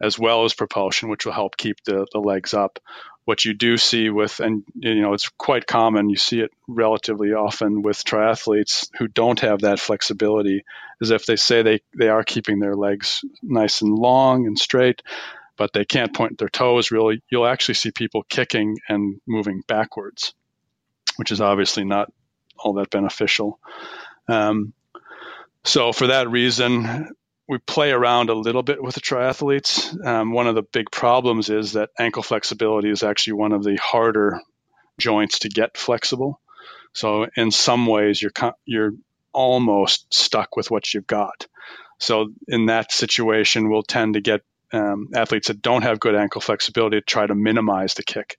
[0.00, 2.78] as well as propulsion, which will help keep the, the legs up.
[3.26, 7.32] What you do see with, and you know, it's quite common, you see it relatively
[7.32, 10.64] often with triathletes who don't have that flexibility,
[11.00, 15.02] is if they say they, they are keeping their legs nice and long and straight,
[15.56, 20.32] but they can't point their toes really, you'll actually see people kicking and moving backwards,
[21.16, 22.10] which is obviously not
[22.58, 23.60] all that beneficial.
[24.28, 24.72] Um,
[25.64, 27.10] so for that reason,
[27.50, 30.06] we play around a little bit with the triathletes.
[30.06, 33.74] Um, one of the big problems is that ankle flexibility is actually one of the
[33.74, 34.40] harder
[35.00, 36.40] joints to get flexible.
[36.92, 38.30] So in some ways, you're
[38.66, 38.92] you're
[39.32, 41.48] almost stuck with what you've got.
[41.98, 46.40] So in that situation, we'll tend to get um, athletes that don't have good ankle
[46.40, 48.38] flexibility to try to minimize the kick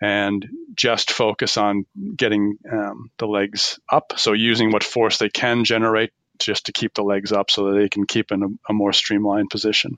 [0.00, 1.86] and just focus on
[2.16, 4.12] getting um, the legs up.
[4.16, 7.78] So using what force they can generate just to keep the legs up so that
[7.78, 9.96] they can keep in a, a more streamlined position.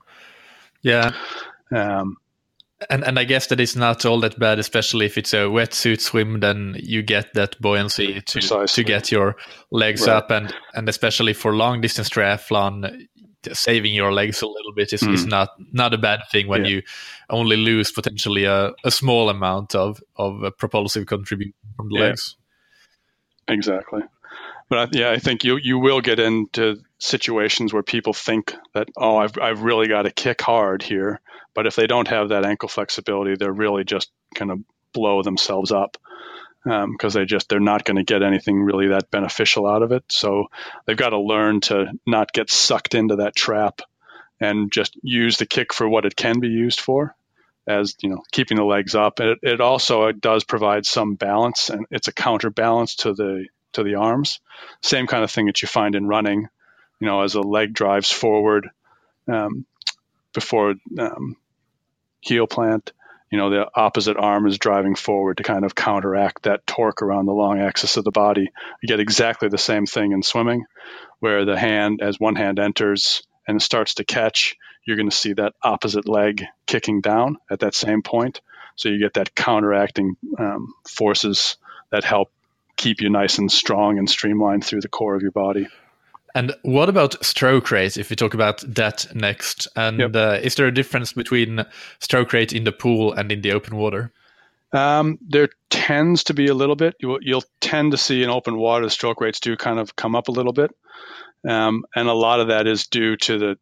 [0.81, 1.13] Yeah.
[1.75, 2.17] Um,
[2.89, 5.99] and and I guess that is not all that bad, especially if it's a wetsuit
[5.99, 6.39] swim.
[6.39, 8.83] Then you get that buoyancy to precisely.
[8.83, 9.35] to get your
[9.71, 10.15] legs right.
[10.15, 13.07] up, and and especially for long distance triathlon,
[13.51, 15.13] saving your legs a little bit is, mm.
[15.13, 16.71] is not not a bad thing when yeah.
[16.71, 16.81] you
[17.29, 22.05] only lose potentially a, a small amount of of propulsive contribution from the yeah.
[22.05, 22.35] legs.
[23.47, 24.01] Exactly.
[24.69, 29.17] But yeah, I think you you will get into situations where people think that oh,
[29.17, 31.21] I've I've really got to kick hard here,
[31.53, 35.71] but if they don't have that ankle flexibility, they're really just going to blow themselves
[35.71, 35.97] up
[36.63, 39.93] because um, they just they're not going to get anything really that beneficial out of
[39.93, 40.03] it.
[40.09, 40.47] So
[40.85, 43.81] they've got to learn to not get sucked into that trap
[44.41, 47.15] and just use the kick for what it can be used for
[47.67, 51.69] as you know keeping the legs up it, it also it does provide some balance
[51.69, 54.39] and it's a counterbalance to the to the arms.
[54.81, 56.47] Same kind of thing that you find in running,
[56.99, 58.69] you know, as a leg drives forward
[59.27, 59.65] um,
[60.33, 61.35] before um,
[62.21, 62.91] heel plant,
[63.31, 67.25] you know, the opposite arm is driving forward to kind of counteract that torque around
[67.25, 68.49] the long axis of the body.
[68.81, 70.65] You get exactly the same thing in swimming,
[71.19, 74.55] where the hand, as one hand enters and starts to catch,
[74.85, 78.39] you're going to see that opposite leg kicking down at that same point.
[78.75, 81.57] So you get that counteracting um, forces
[81.91, 82.31] that help
[82.77, 85.67] keep you nice and strong and streamlined through the core of your body.
[86.35, 87.97] And what about stroke rate?
[87.97, 90.15] If we talk about that next, and yep.
[90.15, 91.65] uh, is there a difference between
[91.99, 94.11] stroke rate in the pool and in the open water?
[94.71, 96.95] Um, there tends to be a little bit.
[96.99, 100.27] You'll, you'll, tend to see in open water stroke rates do kind of come up
[100.27, 100.71] a little bit,
[101.47, 103.57] um, and a lot of that is due to the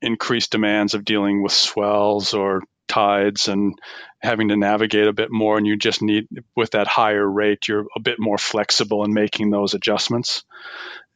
[0.00, 3.74] increased demands of dealing with swells or tides and
[4.22, 5.58] having to navigate a bit more.
[5.58, 9.50] And you just need, with that higher rate, you're a bit more flexible in making
[9.50, 10.44] those adjustments.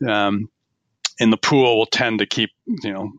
[0.06, 0.50] Um,
[1.18, 3.12] in the pool, we'll tend to keep, you know,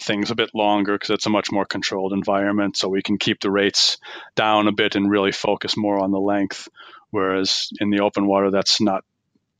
[0.00, 2.76] things a bit longer because it's a much more controlled environment.
[2.76, 3.98] So we can keep the rates
[4.36, 6.68] down a bit and really focus more on the length.
[7.10, 9.04] Whereas in the open water, that's not,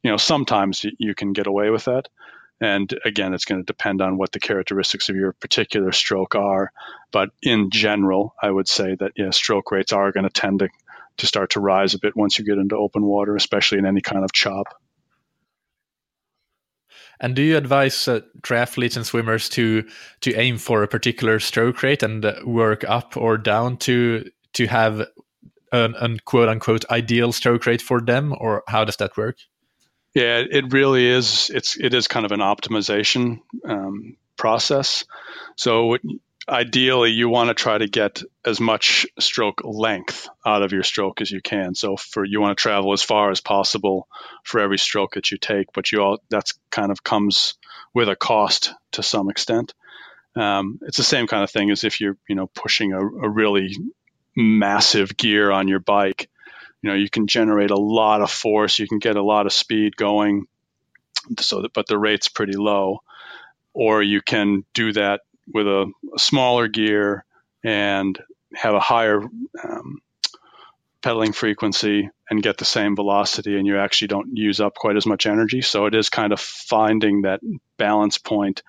[0.03, 2.09] you know, sometimes you can get away with that.
[2.63, 6.71] And again, it's going to depend on what the characteristics of your particular stroke are.
[7.11, 10.69] But in general, I would say that, yeah, stroke rates are going to tend to,
[11.17, 14.01] to start to rise a bit once you get into open water, especially in any
[14.01, 14.69] kind of chop.
[17.19, 19.85] And do you advise uh, triathletes and swimmers to
[20.21, 24.67] to aim for a particular stroke rate and uh, work up or down to to
[24.67, 25.07] have
[25.73, 29.37] an, an quote unquote ideal stroke rate for them, or how does that work?
[30.15, 31.51] Yeah, it really is.
[31.55, 35.05] It's it is kind of an optimization um, process.
[35.57, 35.97] So
[36.49, 41.21] ideally, you want to try to get as much stroke length out of your stroke
[41.23, 41.75] as you can.
[41.75, 44.07] So for you want to travel as far as possible
[44.45, 47.55] for every stroke that you take, but you all that's kind of comes
[47.95, 49.73] with a cost to some extent.
[50.37, 53.29] Um, it's the same kind of thing as if you're you know pushing a, a
[53.31, 53.77] really
[54.37, 56.29] massive gear on your bike
[56.83, 59.53] you know you can generate a lot of force you can get a lot of
[59.53, 60.47] speed going
[61.39, 63.03] so that, but the rate's pretty low.
[63.75, 65.23] Or you can do that
[65.53, 67.25] with a, a smaller gear
[67.65, 68.19] and
[68.55, 69.23] have a higher
[69.65, 70.01] um,
[71.01, 75.07] pedaling frequency and get the same velocity and you actually don't use up quite as
[75.07, 75.63] much energy.
[75.63, 77.41] So it is kind of finding that
[77.79, 78.63] balance point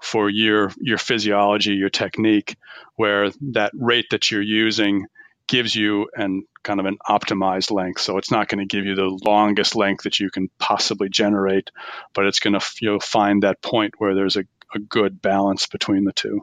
[0.00, 2.56] for your your physiology your technique
[2.96, 5.06] where that rate that you're using
[5.48, 8.00] gives you an kind of an optimized length.
[8.00, 11.70] So it's not going to give you the longest length that you can possibly generate,
[12.12, 14.44] but it's going to you know, find that point where there's a,
[14.74, 16.40] a good balance between the two.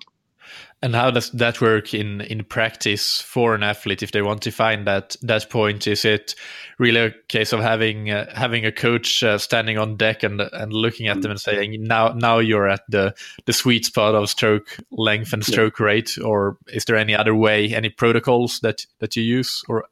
[0.83, 4.51] And how does that work in, in practice for an athlete if they want to
[4.51, 5.87] find that that point?
[5.87, 6.35] Is it
[6.77, 10.73] really a case of having uh, having a coach uh, standing on deck and and
[10.73, 13.15] looking at them and saying now now you're at the
[13.45, 15.85] the sweet spot of stroke length and stroke yeah.
[15.85, 19.85] rate, or is there any other way, any protocols that that you use or?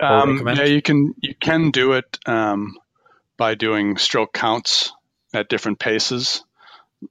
[0.00, 2.78] or um, yeah, you can you can do it um,
[3.36, 4.90] by doing stroke counts
[5.34, 6.42] at different paces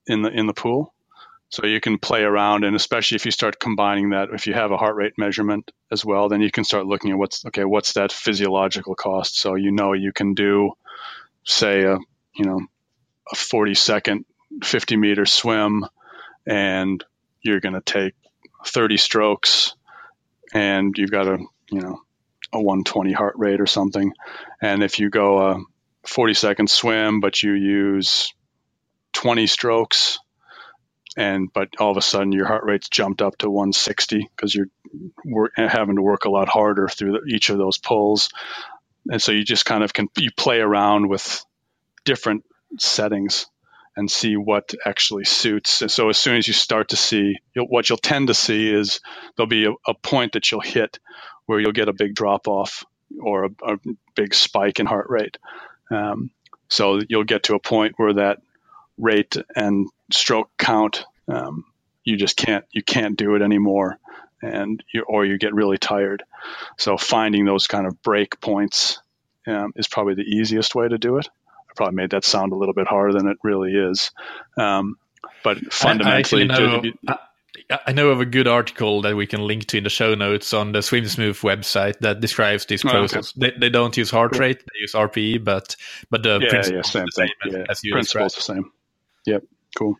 [0.07, 0.95] in the in the pool.
[1.49, 4.71] So you can play around, and especially if you start combining that, if you have
[4.71, 7.93] a heart rate measurement as well, then you can start looking at what's okay, what's
[7.93, 9.35] that physiological cost.
[9.39, 10.73] So you know you can do,
[11.43, 11.97] say, a
[12.35, 12.61] you know,
[13.31, 14.25] a 40 second,
[14.63, 15.85] 50 meter swim,
[16.45, 17.03] and
[17.41, 18.13] you're going to take
[18.67, 19.73] 30 strokes,
[20.53, 21.39] and you've got a
[21.71, 21.99] you know
[22.53, 24.13] a 120 heart rate or something.
[24.61, 25.63] And if you go a
[26.05, 28.31] 40 second swim, but you use
[29.13, 30.19] 20 strokes
[31.19, 34.69] and but all of a sudden your heart rate's jumped up to 160 because you're
[35.57, 38.29] having to work a lot harder through the, each of those pulls.
[39.11, 41.43] And so you just kind of can you play around with
[42.05, 42.45] different
[42.77, 43.47] settings
[43.97, 45.81] and see what actually suits.
[45.81, 48.71] And so as soon as you start to see you'll, what you'll tend to see
[48.71, 49.01] is
[49.35, 50.99] there'll be a, a, point that you'll hit
[51.47, 52.85] where you'll get a big drop off
[53.21, 53.77] or a, a
[54.15, 55.37] big spike in heart rate.
[55.91, 56.31] Um,
[56.69, 58.37] so you'll get to a point where that
[58.97, 61.65] rate and stroke count, um,
[62.03, 63.97] you just can't you can't do it anymore,
[64.41, 66.23] and you, or you get really tired.
[66.77, 68.99] So finding those kind of break points
[69.47, 71.29] um, is probably the easiest way to do it.
[71.69, 74.11] I probably made that sound a little bit harder than it really is,
[74.57, 74.97] um,
[75.43, 76.49] but fundamentally.
[76.49, 77.17] I, I
[77.69, 80.53] I know of a good article that we can link to in the show notes
[80.53, 83.33] on the Swim Smooth website that describes this process.
[83.35, 83.51] Oh, okay.
[83.51, 85.75] they, they don't use heart rate; they use RPE, but
[86.09, 87.65] but the yeah, principle yeah, same is the same as, yeah.
[87.69, 88.71] as you Principle's the same.
[89.25, 89.43] Yep,
[89.77, 89.97] cool.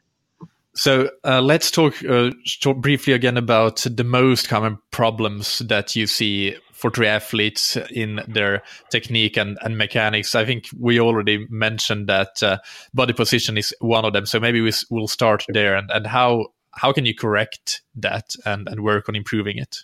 [0.75, 6.07] So uh, let's talk, uh, talk briefly again about the most common problems that you
[6.07, 10.35] see for triathletes in their technique and, and mechanics.
[10.35, 12.59] I think we already mentioned that uh,
[12.93, 14.25] body position is one of them.
[14.25, 15.75] So maybe we, will start there.
[15.75, 19.83] And, and how how can you correct that and, and work on improving it?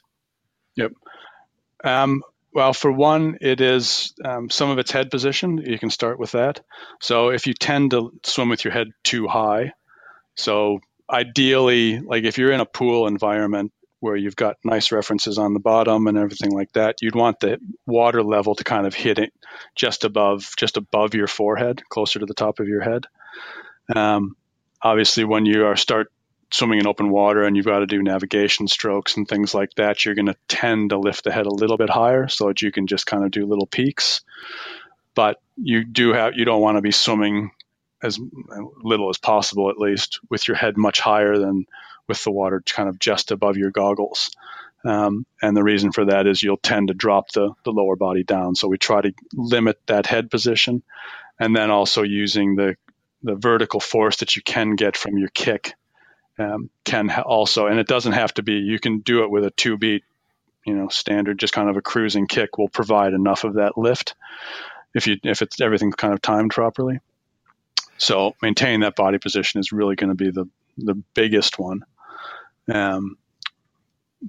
[0.76, 0.92] Yep.
[1.84, 2.22] Um,
[2.54, 5.58] well, for one, it is um, some of its head position.
[5.58, 6.62] You can start with that.
[7.02, 9.74] So if you tend to swim with your head too high,
[10.36, 10.80] so
[11.10, 15.60] ideally, like if you're in a pool environment where you've got nice references on the
[15.60, 19.34] bottom and everything like that, you'd want the water level to kind of hit it
[19.76, 23.06] just above, just above your forehead, closer to the top of your head.
[23.96, 24.36] Um,
[24.82, 26.12] obviously, when you are start
[26.52, 30.06] swimming in open water and you've got to do navigation strokes and things like that,
[30.06, 32.72] you're going to tend to lift the head a little bit higher so that you
[32.72, 34.22] can just kind of do little peaks.
[35.16, 37.52] But you do have you don't want to be swimming
[38.06, 38.20] as
[38.84, 41.66] little as possible, at least, with your head much higher than
[42.08, 44.32] with the water kind of just above your goggles.
[44.86, 48.24] Um, and the reason for that is you'll tend to drop the, the lower body
[48.24, 48.56] down.
[48.56, 50.84] So we try to limit that head position.
[51.40, 52.78] And then also using the,
[53.24, 55.74] the vertical force that you can get from your kick
[56.38, 59.52] um, can also, and it doesn't have to be, you can do it with a
[59.52, 60.04] two beat,
[60.66, 64.16] you know, standard, just kind of a cruising kick will provide enough of that lift
[64.94, 67.00] if you, if it's everything's kind of timed properly.
[67.98, 71.86] So maintaining that body position is really going to be the, the biggest one.
[72.72, 73.18] Um,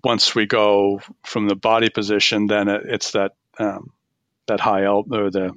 [0.05, 3.93] once we go from the body position, then it, it's that um,
[4.47, 5.53] that high elbow or the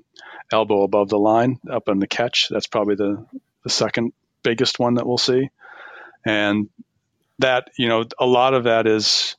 [0.51, 2.47] elbow above the line up in the catch.
[2.49, 3.25] That's probably the,
[3.63, 5.49] the second biggest one that we'll see.
[6.25, 6.69] And
[7.39, 9.35] that, you know, a lot of that is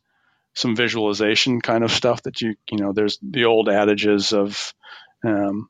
[0.54, 4.74] some visualization kind of stuff that you, you know, there's the old adages of
[5.24, 5.68] um,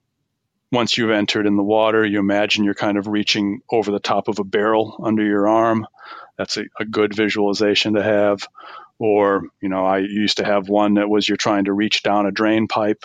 [0.72, 4.28] once you've entered in the water, you imagine you're kind of reaching over the top
[4.28, 5.86] of a barrel under your arm.
[6.36, 8.46] That's a, a good visualization to have.
[8.98, 12.26] Or, you know, I used to have one that was you're trying to reach down
[12.26, 13.04] a drain pipe,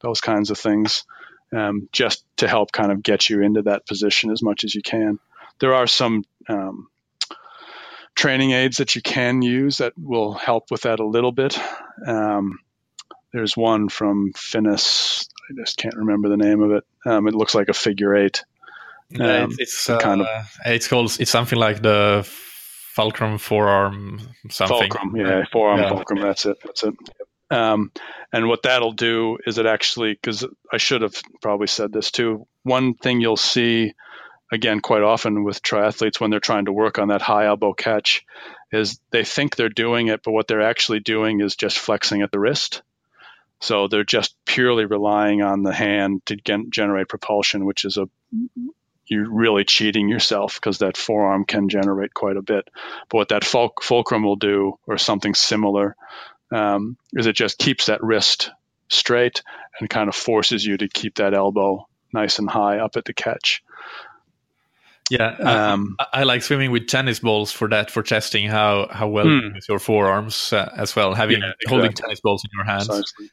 [0.00, 1.04] those kinds of things,
[1.52, 4.82] um, just to help kind of get you into that position as much as you
[4.82, 5.18] can.
[5.60, 6.88] There are some um,
[8.14, 11.58] training aids that you can use that will help with that a little bit.
[12.06, 12.58] Um,
[13.32, 15.28] there's one from Finis.
[15.50, 16.84] I just can't remember the name of it.
[17.06, 18.44] Um, it looks like a figure eight.
[19.20, 20.28] Um, it's uh, kind of
[20.64, 24.20] it's called it's something like the fulcrum forearm
[24.50, 24.90] something.
[24.90, 25.88] Fulcrum, yeah, forearm yeah.
[25.90, 26.20] fulcrum.
[26.20, 26.56] That's it.
[26.64, 26.94] That's it.
[27.50, 27.92] Um,
[28.32, 32.46] and what that'll do is it actually, because I should have probably said this too.
[32.62, 33.94] One thing you'll see
[34.52, 38.24] again quite often with triathletes when they're trying to work on that high elbow catch
[38.72, 42.32] is they think they're doing it, but what they're actually doing is just flexing at
[42.32, 42.82] the wrist.
[43.64, 48.06] So they're just purely relying on the hand to gen- generate propulsion, which is a
[49.06, 52.68] you're really cheating yourself because that forearm can generate quite a bit.
[53.08, 55.96] But what that fulcrum will do, or something similar,
[56.52, 58.50] um, is it just keeps that wrist
[58.88, 59.42] straight
[59.80, 63.14] and kind of forces you to keep that elbow nice and high up at the
[63.14, 63.62] catch.
[65.08, 69.08] Yeah, um, I, I, like swimming with tennis balls for that, for testing how how
[69.08, 69.56] well hmm.
[69.70, 71.70] your forearms uh, as well, having yeah, exactly.
[71.70, 72.88] holding tennis balls in your hands.
[72.88, 73.30] Precisely.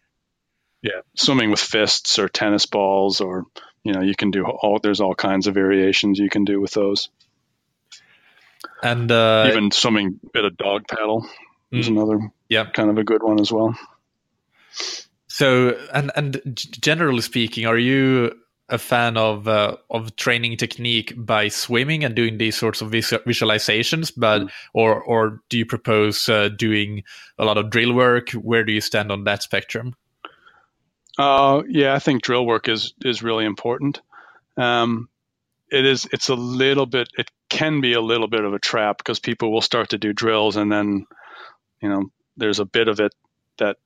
[0.82, 3.46] Yeah, swimming with fists or tennis balls or
[3.84, 6.72] you know you can do all there's all kinds of variations you can do with
[6.72, 7.10] those.
[8.84, 11.28] And uh, even swimming bit of dog paddle
[11.72, 12.66] is mm, another yeah.
[12.66, 13.78] kind of a good one as well.
[15.28, 18.34] So and and generally speaking are you
[18.70, 24.12] a fan of uh, of training technique by swimming and doing these sorts of visualizations
[24.16, 24.50] but mm.
[24.74, 27.04] or or do you propose uh, doing
[27.38, 28.32] a lot of drill work?
[28.32, 29.96] Where do you stand on that spectrum
[31.22, 34.02] uh, yeah, I think drill work is is really important.
[34.58, 35.08] Um,
[35.70, 36.08] it is.
[36.12, 37.10] It's a little bit.
[37.16, 40.14] It can be a little bit of a trap because people will start to do
[40.14, 41.06] drills, and then,
[41.80, 42.06] you know,
[42.38, 43.14] there's a bit of it
[43.60, 43.78] that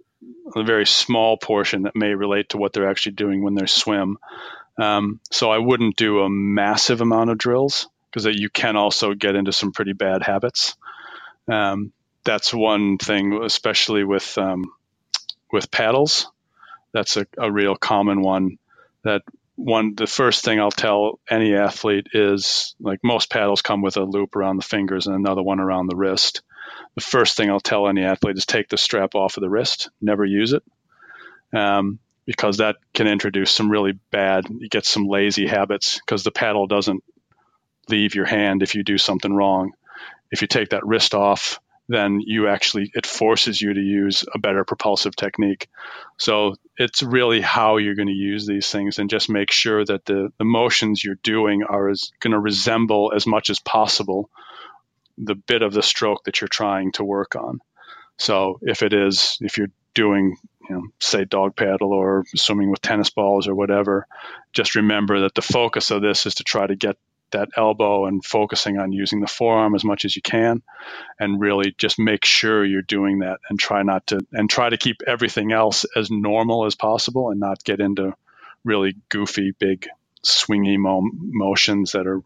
[0.55, 4.17] a very small portion that may relate to what they're actually doing when they swim.
[4.81, 9.35] Um, so I wouldn't do a massive amount of drills because you can also get
[9.35, 10.75] into some pretty bad habits.
[11.51, 11.91] Um,
[12.23, 14.71] that's one thing, especially with um,
[15.51, 16.27] with paddles
[16.95, 18.57] that's a, a real common one
[19.03, 19.21] that
[19.55, 24.03] one the first thing I'll tell any athlete is like most paddles come with a
[24.03, 26.41] loop around the fingers and another one around the wrist.
[26.95, 29.89] The first thing I'll tell any athlete is take the strap off of the wrist,
[30.01, 30.63] never use it,
[31.53, 34.45] um, because that can introduce some really bad.
[34.49, 37.03] You get some lazy habits because the paddle doesn't
[37.89, 39.73] leave your hand if you do something wrong.
[40.31, 44.39] If you take that wrist off, then you actually it forces you to use a
[44.39, 45.67] better propulsive technique.
[46.17, 50.05] So it's really how you're going to use these things and just make sure that
[50.05, 54.29] the, the motions you're doing are going to resemble as much as possible
[55.17, 57.59] the bit of the stroke that you're trying to work on.
[58.17, 60.37] So if it is if you're doing
[60.69, 64.07] you know, say dog paddle or swimming with tennis balls or whatever,
[64.53, 66.97] just remember that the focus of this is to try to get
[67.35, 70.61] that elbow and focusing on using the forearm as much as you can
[71.19, 74.77] and really just make sure you're doing that and try not to and try to
[74.77, 78.13] keep everything else as normal as possible and not get into
[78.63, 79.87] really goofy big
[80.25, 82.23] swingy mo- motions that are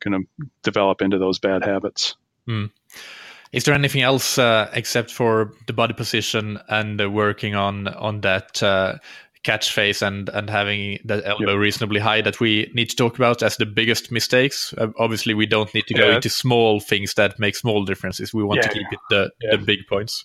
[0.00, 2.14] going to develop into those bad habits
[2.46, 2.70] mm.
[3.52, 8.20] Is there anything else uh, except for the body position and uh, working on on
[8.20, 8.62] that?
[8.62, 8.98] Uh,
[9.42, 11.58] catch phase and and having the elbow yep.
[11.58, 14.74] reasonably high that we need to talk about as the biggest mistakes.
[14.76, 18.34] Uh, obviously, we don't need to go into small things that make small differences.
[18.34, 19.56] We want yeah, to keep it the, yeah.
[19.56, 20.24] the big points.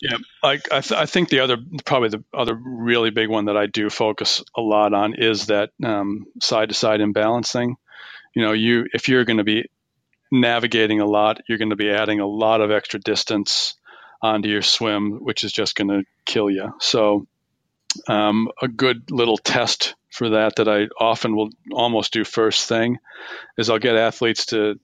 [0.00, 3.56] Yeah, I, I, th- I, think the other, probably the other really big one that
[3.56, 5.70] I do focus a lot on is that
[6.42, 7.76] side to side imbalance thing.
[8.34, 9.66] You know, you if you're going to be
[10.32, 13.76] navigating a lot, you're going to be adding a lot of extra distance
[14.20, 16.72] onto your swim, which is just going to kill you.
[16.80, 17.26] So,
[18.08, 22.98] um, a good little test for that that I often will almost do first thing
[23.56, 24.78] is I'll get athletes to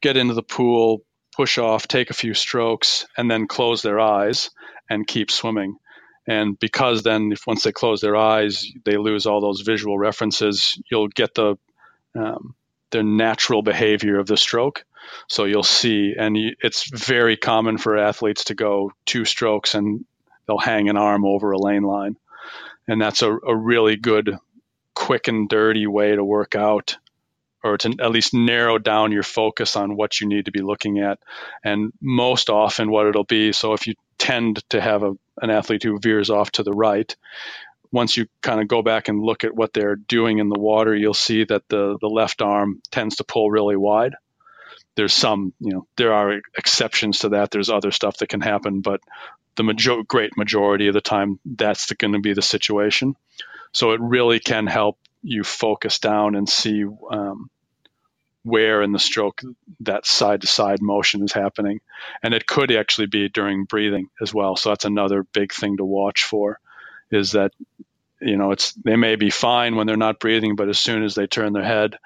[0.00, 1.02] get into the pool,
[1.36, 4.50] push off, take a few strokes, and then close their eyes
[4.88, 5.76] and keep swimming.
[6.26, 10.80] And because then, if once they close their eyes, they lose all those visual references,
[10.90, 11.56] you'll get the
[12.14, 12.54] um,
[12.90, 14.84] their natural behavior of the stroke.
[15.28, 20.04] So you'll see, and it's very common for athletes to go two strokes and
[20.46, 22.16] they'll hang an arm over a lane line.
[22.88, 24.36] And that's a, a really good,
[24.94, 26.96] quick and dirty way to work out
[27.62, 30.98] or to at least narrow down your focus on what you need to be looking
[30.98, 31.18] at.
[31.62, 35.12] And most often, what it'll be so if you tend to have a,
[35.42, 37.14] an athlete who veers off to the right,
[37.92, 40.94] once you kind of go back and look at what they're doing in the water,
[40.94, 44.14] you'll see that the, the left arm tends to pull really wide.
[45.00, 47.50] There's some, you know, there are exceptions to that.
[47.50, 49.00] There's other stuff that can happen, but
[49.56, 53.16] the major- great majority of the time, that's going to be the situation.
[53.72, 57.48] So it really can help you focus down and see um,
[58.42, 59.40] where in the stroke
[59.80, 61.80] that side to side motion is happening.
[62.22, 64.54] And it could actually be during breathing as well.
[64.54, 66.60] So that's another big thing to watch for
[67.10, 67.52] is that
[68.20, 71.14] you know it's they may be fine when they're not breathing but as soon as
[71.14, 71.96] they turn their head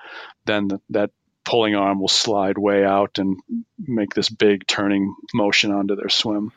[0.45, 1.11] then the, that
[1.45, 3.39] pulling arm will slide way out and
[3.79, 6.53] make this big turning motion onto their swim.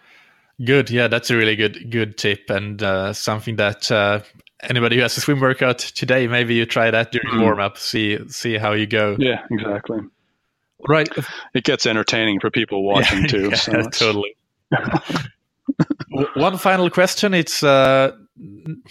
[0.64, 0.90] Good.
[0.90, 4.22] Yeah that's a really good good tip and uh, something that uh,
[4.62, 7.42] anybody who has a swim workout today maybe you try that during mm.
[7.42, 9.16] warm up see see how you go.
[9.20, 10.00] Yeah exactly.
[10.88, 11.10] Right.
[11.54, 14.36] It gets entertaining for people watching yeah, too yeah, so totally.
[16.36, 17.34] One final question.
[17.34, 18.16] It's uh,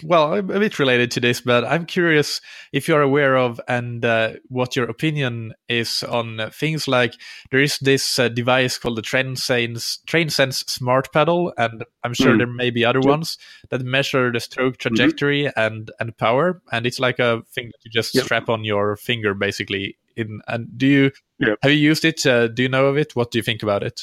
[0.03, 2.41] well, a bit related to this, but I'm curious
[2.71, 7.15] if you're aware of and uh, what your opinion is on things like
[7.51, 12.37] there is this uh, device called the TrainSense, TrainSense Smart Paddle, and I'm sure mm.
[12.37, 13.37] there may be other ones
[13.69, 14.95] that measure the stroke mm-hmm.
[14.95, 15.59] trajectory mm-hmm.
[15.59, 18.25] and and power, and it's like a thing that you just yep.
[18.25, 19.97] strap on your finger, basically.
[20.15, 21.59] In and do you yep.
[21.61, 22.25] have you used it?
[22.25, 23.15] Uh, do you know of it?
[23.15, 24.01] What do you think about it?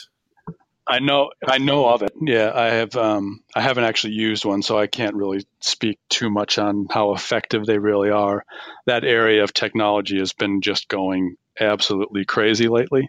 [0.86, 2.12] I know I know of it.
[2.20, 2.94] Yeah, I have.
[2.94, 7.14] Um, I haven't actually used one, so I can't really speak too much on how
[7.14, 8.44] effective they really are.
[8.86, 13.08] That area of technology has been just going absolutely crazy lately,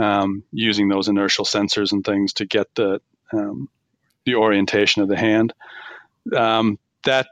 [0.00, 3.00] um, using those inertial sensors and things to get the
[3.32, 3.68] um,
[4.24, 5.52] the orientation of the hand.
[6.34, 7.26] Um, that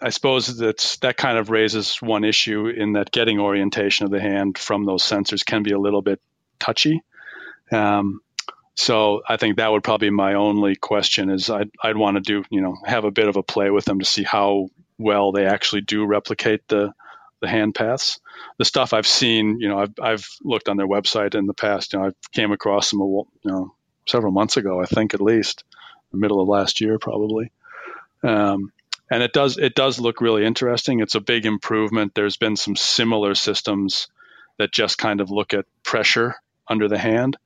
[0.00, 4.20] I suppose that's that kind of raises one issue in that getting orientation of the
[4.20, 6.20] hand from those sensors can be a little bit
[6.58, 7.00] touchy.
[7.70, 8.22] Um,
[8.78, 12.20] so I think that would probably be my only question is I'd, I'd want to
[12.20, 14.68] do, you know, have a bit of a play with them to see how
[14.98, 16.92] well they actually do replicate the,
[17.40, 18.20] the hand paths.
[18.56, 21.92] The stuff I've seen, you know, I've, I've looked on their website in the past,
[21.92, 23.74] you know, I came across them, you know,
[24.06, 25.64] several months ago, I think at least
[26.12, 27.50] the middle of last year, probably.
[28.22, 28.72] Um,
[29.10, 31.00] and it does, it does look really interesting.
[31.00, 32.14] It's a big improvement.
[32.14, 34.06] There's been some similar systems
[34.56, 36.36] that just kind of look at pressure
[36.68, 37.38] under the hand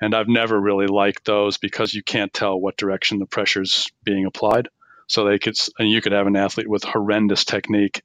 [0.00, 4.26] and I've never really liked those because you can't tell what direction the pressure's being
[4.26, 4.68] applied.
[5.06, 8.02] So they could, and you could have an athlete with horrendous technique,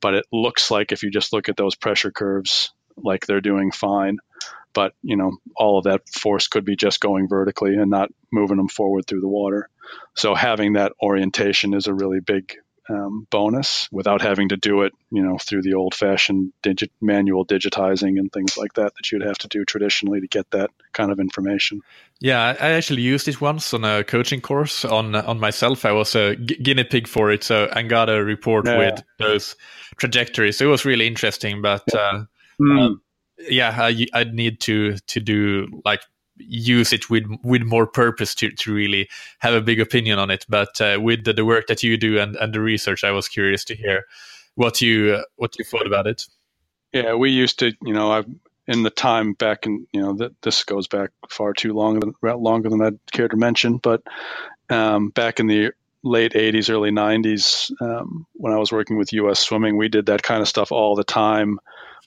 [0.00, 3.72] but it looks like if you just look at those pressure curves, like they're doing
[3.72, 4.18] fine.
[4.74, 8.58] But you know, all of that force could be just going vertically and not moving
[8.58, 9.70] them forward through the water.
[10.14, 12.54] So having that orientation is a really big
[12.88, 18.18] um, bonus without having to do it, you know, through the old-fashioned digit manual digitizing
[18.18, 21.18] and things like that that you'd have to do traditionally to get that kind of
[21.18, 21.80] information.
[22.20, 25.84] Yeah, I actually used it once on a coaching course on on myself.
[25.84, 28.78] I was a gu- guinea pig for it, so I got a report yeah.
[28.78, 29.56] with those
[29.96, 30.60] trajectories.
[30.60, 32.24] It was really interesting, but yeah, uh,
[32.60, 32.80] mm.
[32.80, 33.02] um,
[33.38, 36.00] yeah I, I'd need to to do like
[36.38, 39.08] use it with with more purpose to, to really
[39.38, 40.44] have a big opinion on it.
[40.48, 43.28] But uh, with the, the, work that you do and, and the research, I was
[43.28, 44.04] curious to hear
[44.54, 46.26] what you uh, what you thought about it.
[46.92, 48.24] Yeah, we used to, you know, I,
[48.66, 52.68] in the time back in, you know, that this goes back far too long, longer
[52.68, 53.78] than I'd care to mention.
[53.78, 54.02] But
[54.70, 55.72] um, back in the
[56.02, 59.40] late 80s, early 90s, um, when I was working with U.S.
[59.40, 61.58] Swimming, we did that kind of stuff all the time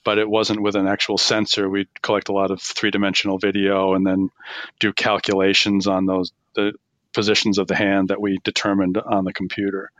[0.04, 1.68] but it wasn't with an actual sensor.
[1.68, 4.30] We'd collect a lot of three dimensional video and then
[4.78, 6.72] do calculations on those the
[7.12, 9.90] positions of the hand that we determined on the computer.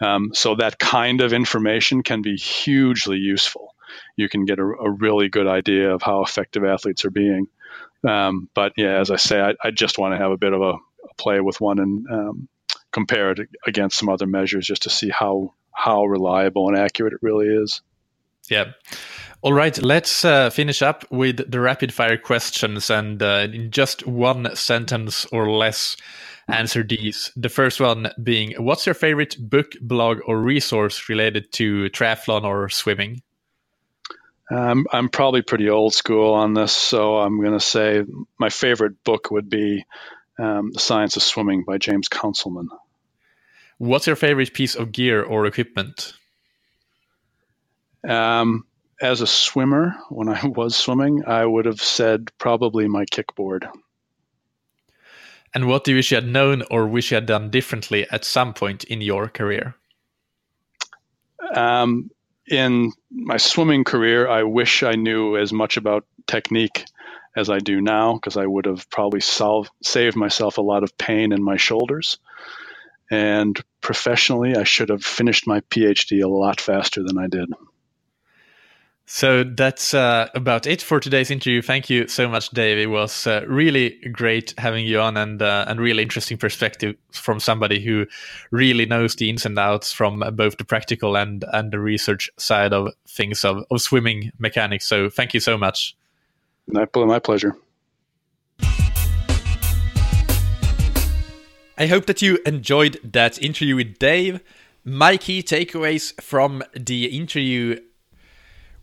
[0.00, 3.74] Um, so that kind of information can be hugely useful.
[4.16, 7.48] You can get a, a really good idea of how effective athletes are being.
[8.06, 10.62] Um, but yeah, as I say, I, I just want to have a bit of
[10.62, 12.48] a, a play with one and um,
[12.92, 17.20] compare it against some other measures just to see how how reliable and accurate it
[17.22, 17.82] really is.
[18.48, 18.72] Yeah.
[19.42, 24.06] All right, let's uh, finish up with the rapid fire questions and uh, in just
[24.06, 25.96] one sentence or less
[26.46, 27.32] answer these.
[27.36, 32.68] The first one being What's your favorite book, blog, or resource related to triathlon or
[32.68, 33.22] swimming?
[34.50, 38.04] Um, I'm probably pretty old school on this, so I'm going to say
[38.38, 39.86] my favorite book would be
[40.38, 42.68] um, The Science of Swimming by James Counsilman.
[43.78, 46.12] What's your favorite piece of gear or equipment?
[48.06, 48.66] Um,
[49.00, 53.68] as a swimmer, when I was swimming, I would have said probably my kickboard.
[55.52, 58.24] And what do you wish you had known or wish you had done differently at
[58.24, 59.74] some point in your career?
[61.54, 62.10] Um,
[62.46, 66.84] in my swimming career, I wish I knew as much about technique
[67.36, 70.96] as I do now because I would have probably solved, saved myself a lot of
[70.98, 72.18] pain in my shoulders.
[73.10, 77.48] And professionally, I should have finished my PhD a lot faster than I did.
[79.12, 81.62] So that's uh, about it for today's interview.
[81.62, 82.78] Thank you so much, Dave.
[82.78, 87.40] It was uh, really great having you on and uh, and really interesting perspective from
[87.40, 88.06] somebody who
[88.52, 92.72] really knows the ins and outs from both the practical and and the research side
[92.72, 94.86] of things of, of swimming mechanics.
[94.86, 95.96] So thank you so much.
[96.68, 97.56] My, my pleasure.
[101.76, 104.38] I hope that you enjoyed that interview with Dave.
[104.84, 107.80] My key takeaways from the interview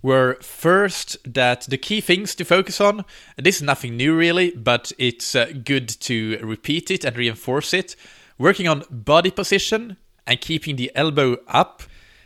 [0.07, 3.03] were first that the key things to focus on,
[3.35, 7.97] this is nothing new really, but it's uh, good to repeat it and reinforce it.
[8.37, 11.83] Working on body position and keeping the elbow up,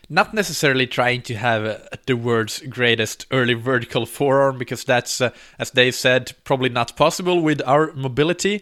[0.09, 5.31] not necessarily trying to have uh, the world's greatest early vertical forearm, because that's, uh,
[5.57, 8.61] as Dave said, probably not possible with our mobility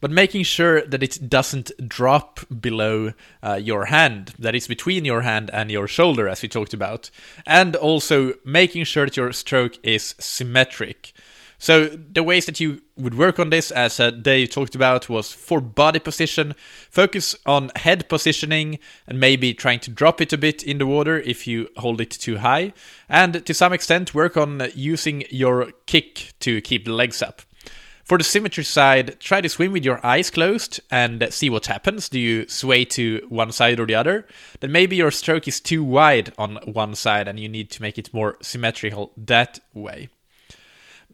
[0.00, 5.22] but making sure that it doesn't drop below uh, your hand, that is between your
[5.22, 7.10] hand and your shoulder, as we talked about,
[7.46, 11.12] and also making sure that your stroke is symmetric.
[11.58, 15.32] So the ways that you would work on this, as uh, Dave talked about, was
[15.32, 16.54] for body position,
[16.90, 21.18] focus on head positioning and maybe trying to drop it a bit in the water
[21.20, 22.74] if you hold it too high,
[23.08, 27.40] and to some extent work on using your kick to keep the legs up.
[28.06, 32.08] For the symmetry side, try to swim with your eyes closed and see what happens.
[32.08, 34.28] Do you sway to one side or the other?
[34.60, 37.98] Then maybe your stroke is too wide on one side and you need to make
[37.98, 40.08] it more symmetrical that way.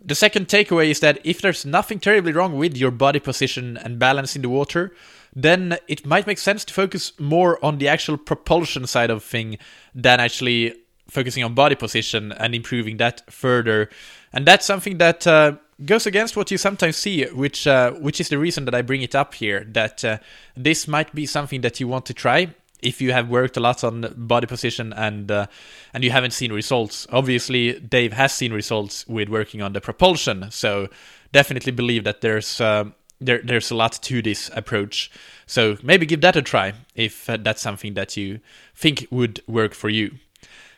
[0.05, 3.99] The second takeaway is that if there's nothing terribly wrong with your body position and
[3.99, 4.95] balance in the water,
[5.35, 9.57] then it might make sense to focus more on the actual propulsion side of thing
[9.95, 10.75] than actually
[11.09, 13.89] focusing on body position and improving that further.
[14.31, 18.29] And that's something that uh, goes against what you sometimes see, which uh, which is
[18.29, 19.65] the reason that I bring it up here.
[19.65, 20.19] That uh,
[20.57, 23.85] this might be something that you want to try if you have worked a lot
[23.85, 25.47] on body position and uh,
[25.95, 27.07] and you haven't seen results.
[27.11, 30.89] Obviously, Dave has seen results with working on the propulsion, so
[31.33, 32.85] definitely believe that there's uh,
[33.21, 35.11] there there's a lot to this approach.
[35.47, 38.41] So maybe give that a try if uh, that's something that you
[38.75, 40.13] think would work for you.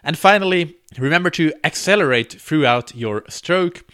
[0.02, 3.84] And finally, remember to accelerate throughout your stroke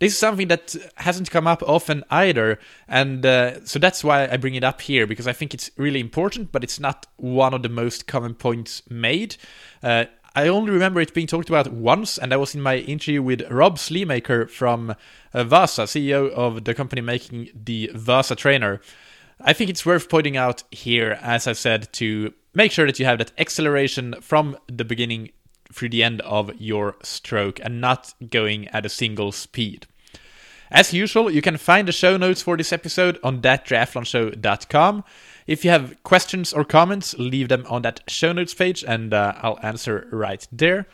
[0.00, 4.38] this is something that hasn't come up often either, and uh, so that's why I
[4.38, 7.62] bring it up here because I think it's really important, but it's not one of
[7.62, 9.36] the most common points made.
[9.82, 13.22] Uh, I only remember it being talked about once, and that was in my interview
[13.22, 14.94] with Rob Sleamaker from
[15.34, 18.80] uh, Vasa, CEO of the company making the Vasa trainer.
[19.40, 23.04] I think it's worth pointing out here, as I said, to make sure that you
[23.04, 25.30] have that acceleration from the beginning
[25.72, 29.86] through the end of your stroke and not going at a single speed.
[30.70, 35.04] As usual, you can find the show notes for this episode on thattriathlonshow.com.
[35.46, 39.34] If you have questions or comments, leave them on that show notes page and uh,
[39.42, 40.86] I'll answer right there.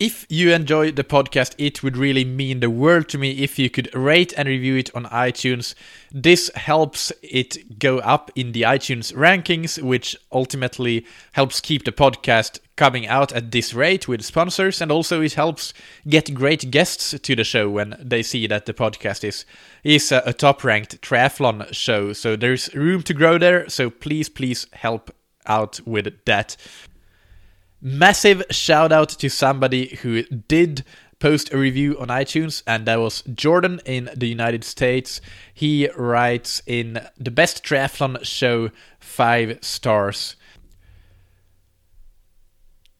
[0.00, 3.68] If you enjoy the podcast, it would really mean the world to me if you
[3.68, 5.74] could rate and review it on iTunes.
[6.10, 12.60] This helps it go up in the iTunes rankings, which ultimately helps keep the podcast
[12.76, 15.74] coming out at this rate with sponsors, and also it helps
[16.08, 19.44] get great guests to the show when they see that the podcast is
[19.84, 22.14] is a, a top ranked triathlon show.
[22.14, 23.68] So there's room to grow there.
[23.68, 25.10] So please, please help
[25.46, 26.56] out with that.
[27.82, 30.84] Massive shout out to somebody who did
[31.18, 35.20] post a review on iTunes, and that was Jordan in the United States.
[35.54, 40.36] He writes in the best triathlon show, five stars.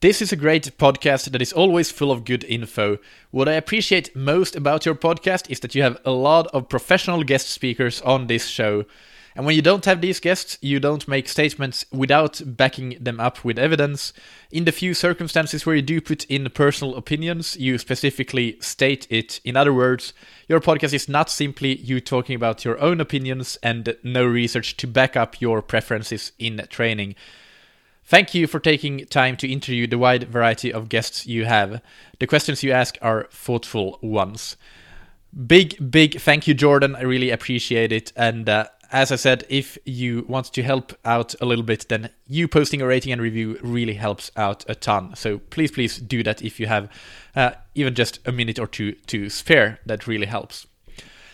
[0.01, 2.97] This is a great podcast that is always full of good info.
[3.31, 7.23] What I appreciate most about your podcast is that you have a lot of professional
[7.23, 8.87] guest speakers on this show.
[9.35, 13.45] And when you don't have these guests, you don't make statements without backing them up
[13.45, 14.13] with evidence.
[14.51, 19.41] In the few circumstances where you do put in personal opinions, you specifically state it.
[19.45, 20.13] In other words,
[20.49, 24.87] your podcast is not simply you talking about your own opinions and no research to
[24.87, 27.15] back up your preferences in training.
[28.05, 31.81] Thank you for taking time to interview the wide variety of guests you have.
[32.19, 34.57] The questions you ask are thoughtful ones.
[35.47, 36.97] Big, big thank you, Jordan.
[36.97, 38.13] I really appreciate it.
[38.17, 42.11] And uh, as I said, if you want to help out a little bit, then
[42.27, 45.15] you posting a rating and review really helps out a ton.
[45.15, 46.91] So please, please do that if you have
[47.37, 49.79] uh, even just a minute or two to spare.
[49.87, 50.67] That really helps.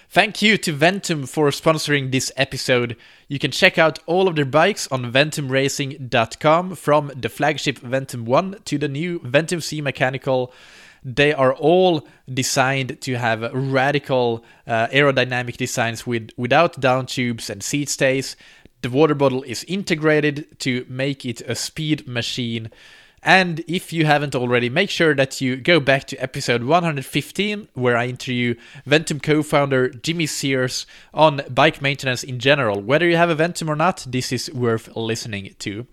[0.08, 2.96] Thank you to Ventum for sponsoring this episode.
[3.28, 8.60] You can check out all of their bikes on ventumracing.com from the flagship Ventum 1
[8.66, 10.52] to the new Ventum C Mechanical.
[11.06, 17.62] They are all designed to have radical uh, aerodynamic designs with without down tubes and
[17.62, 18.34] seat stays.
[18.82, 22.70] The water bottle is integrated to make it a speed machine.
[23.22, 27.96] And if you haven't already, make sure that you go back to episode 115, where
[27.96, 32.80] I interview Ventum co founder Jimmy Sears on bike maintenance in general.
[32.80, 35.86] Whether you have a Ventum or not, this is worth listening to.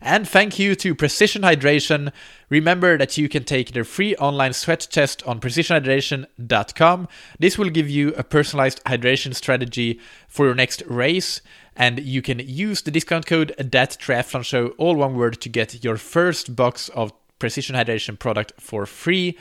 [0.00, 2.12] And thank you to Precision Hydration.
[2.48, 7.08] Remember that you can take their free online sweat test on precisionhydration.com.
[7.38, 11.40] This will give you a personalized hydration strategy for your next race
[11.76, 15.82] and you can use the discount code that triathlon show all one word to get
[15.82, 19.36] your first box of precision hydration product for free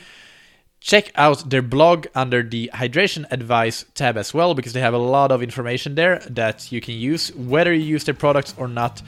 [0.82, 4.98] check out their blog under the hydration advice tab as well because they have a
[4.98, 9.02] lot of information there that you can use whether you use their products or not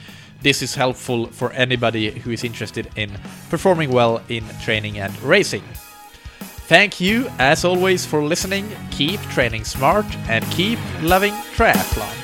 [0.44, 3.10] this is helpful for anybody who is interested in
[3.50, 5.64] performing well in training and racing.
[6.68, 8.68] Thank you as always for listening.
[8.90, 12.23] Keep training smart and keep loving triathlon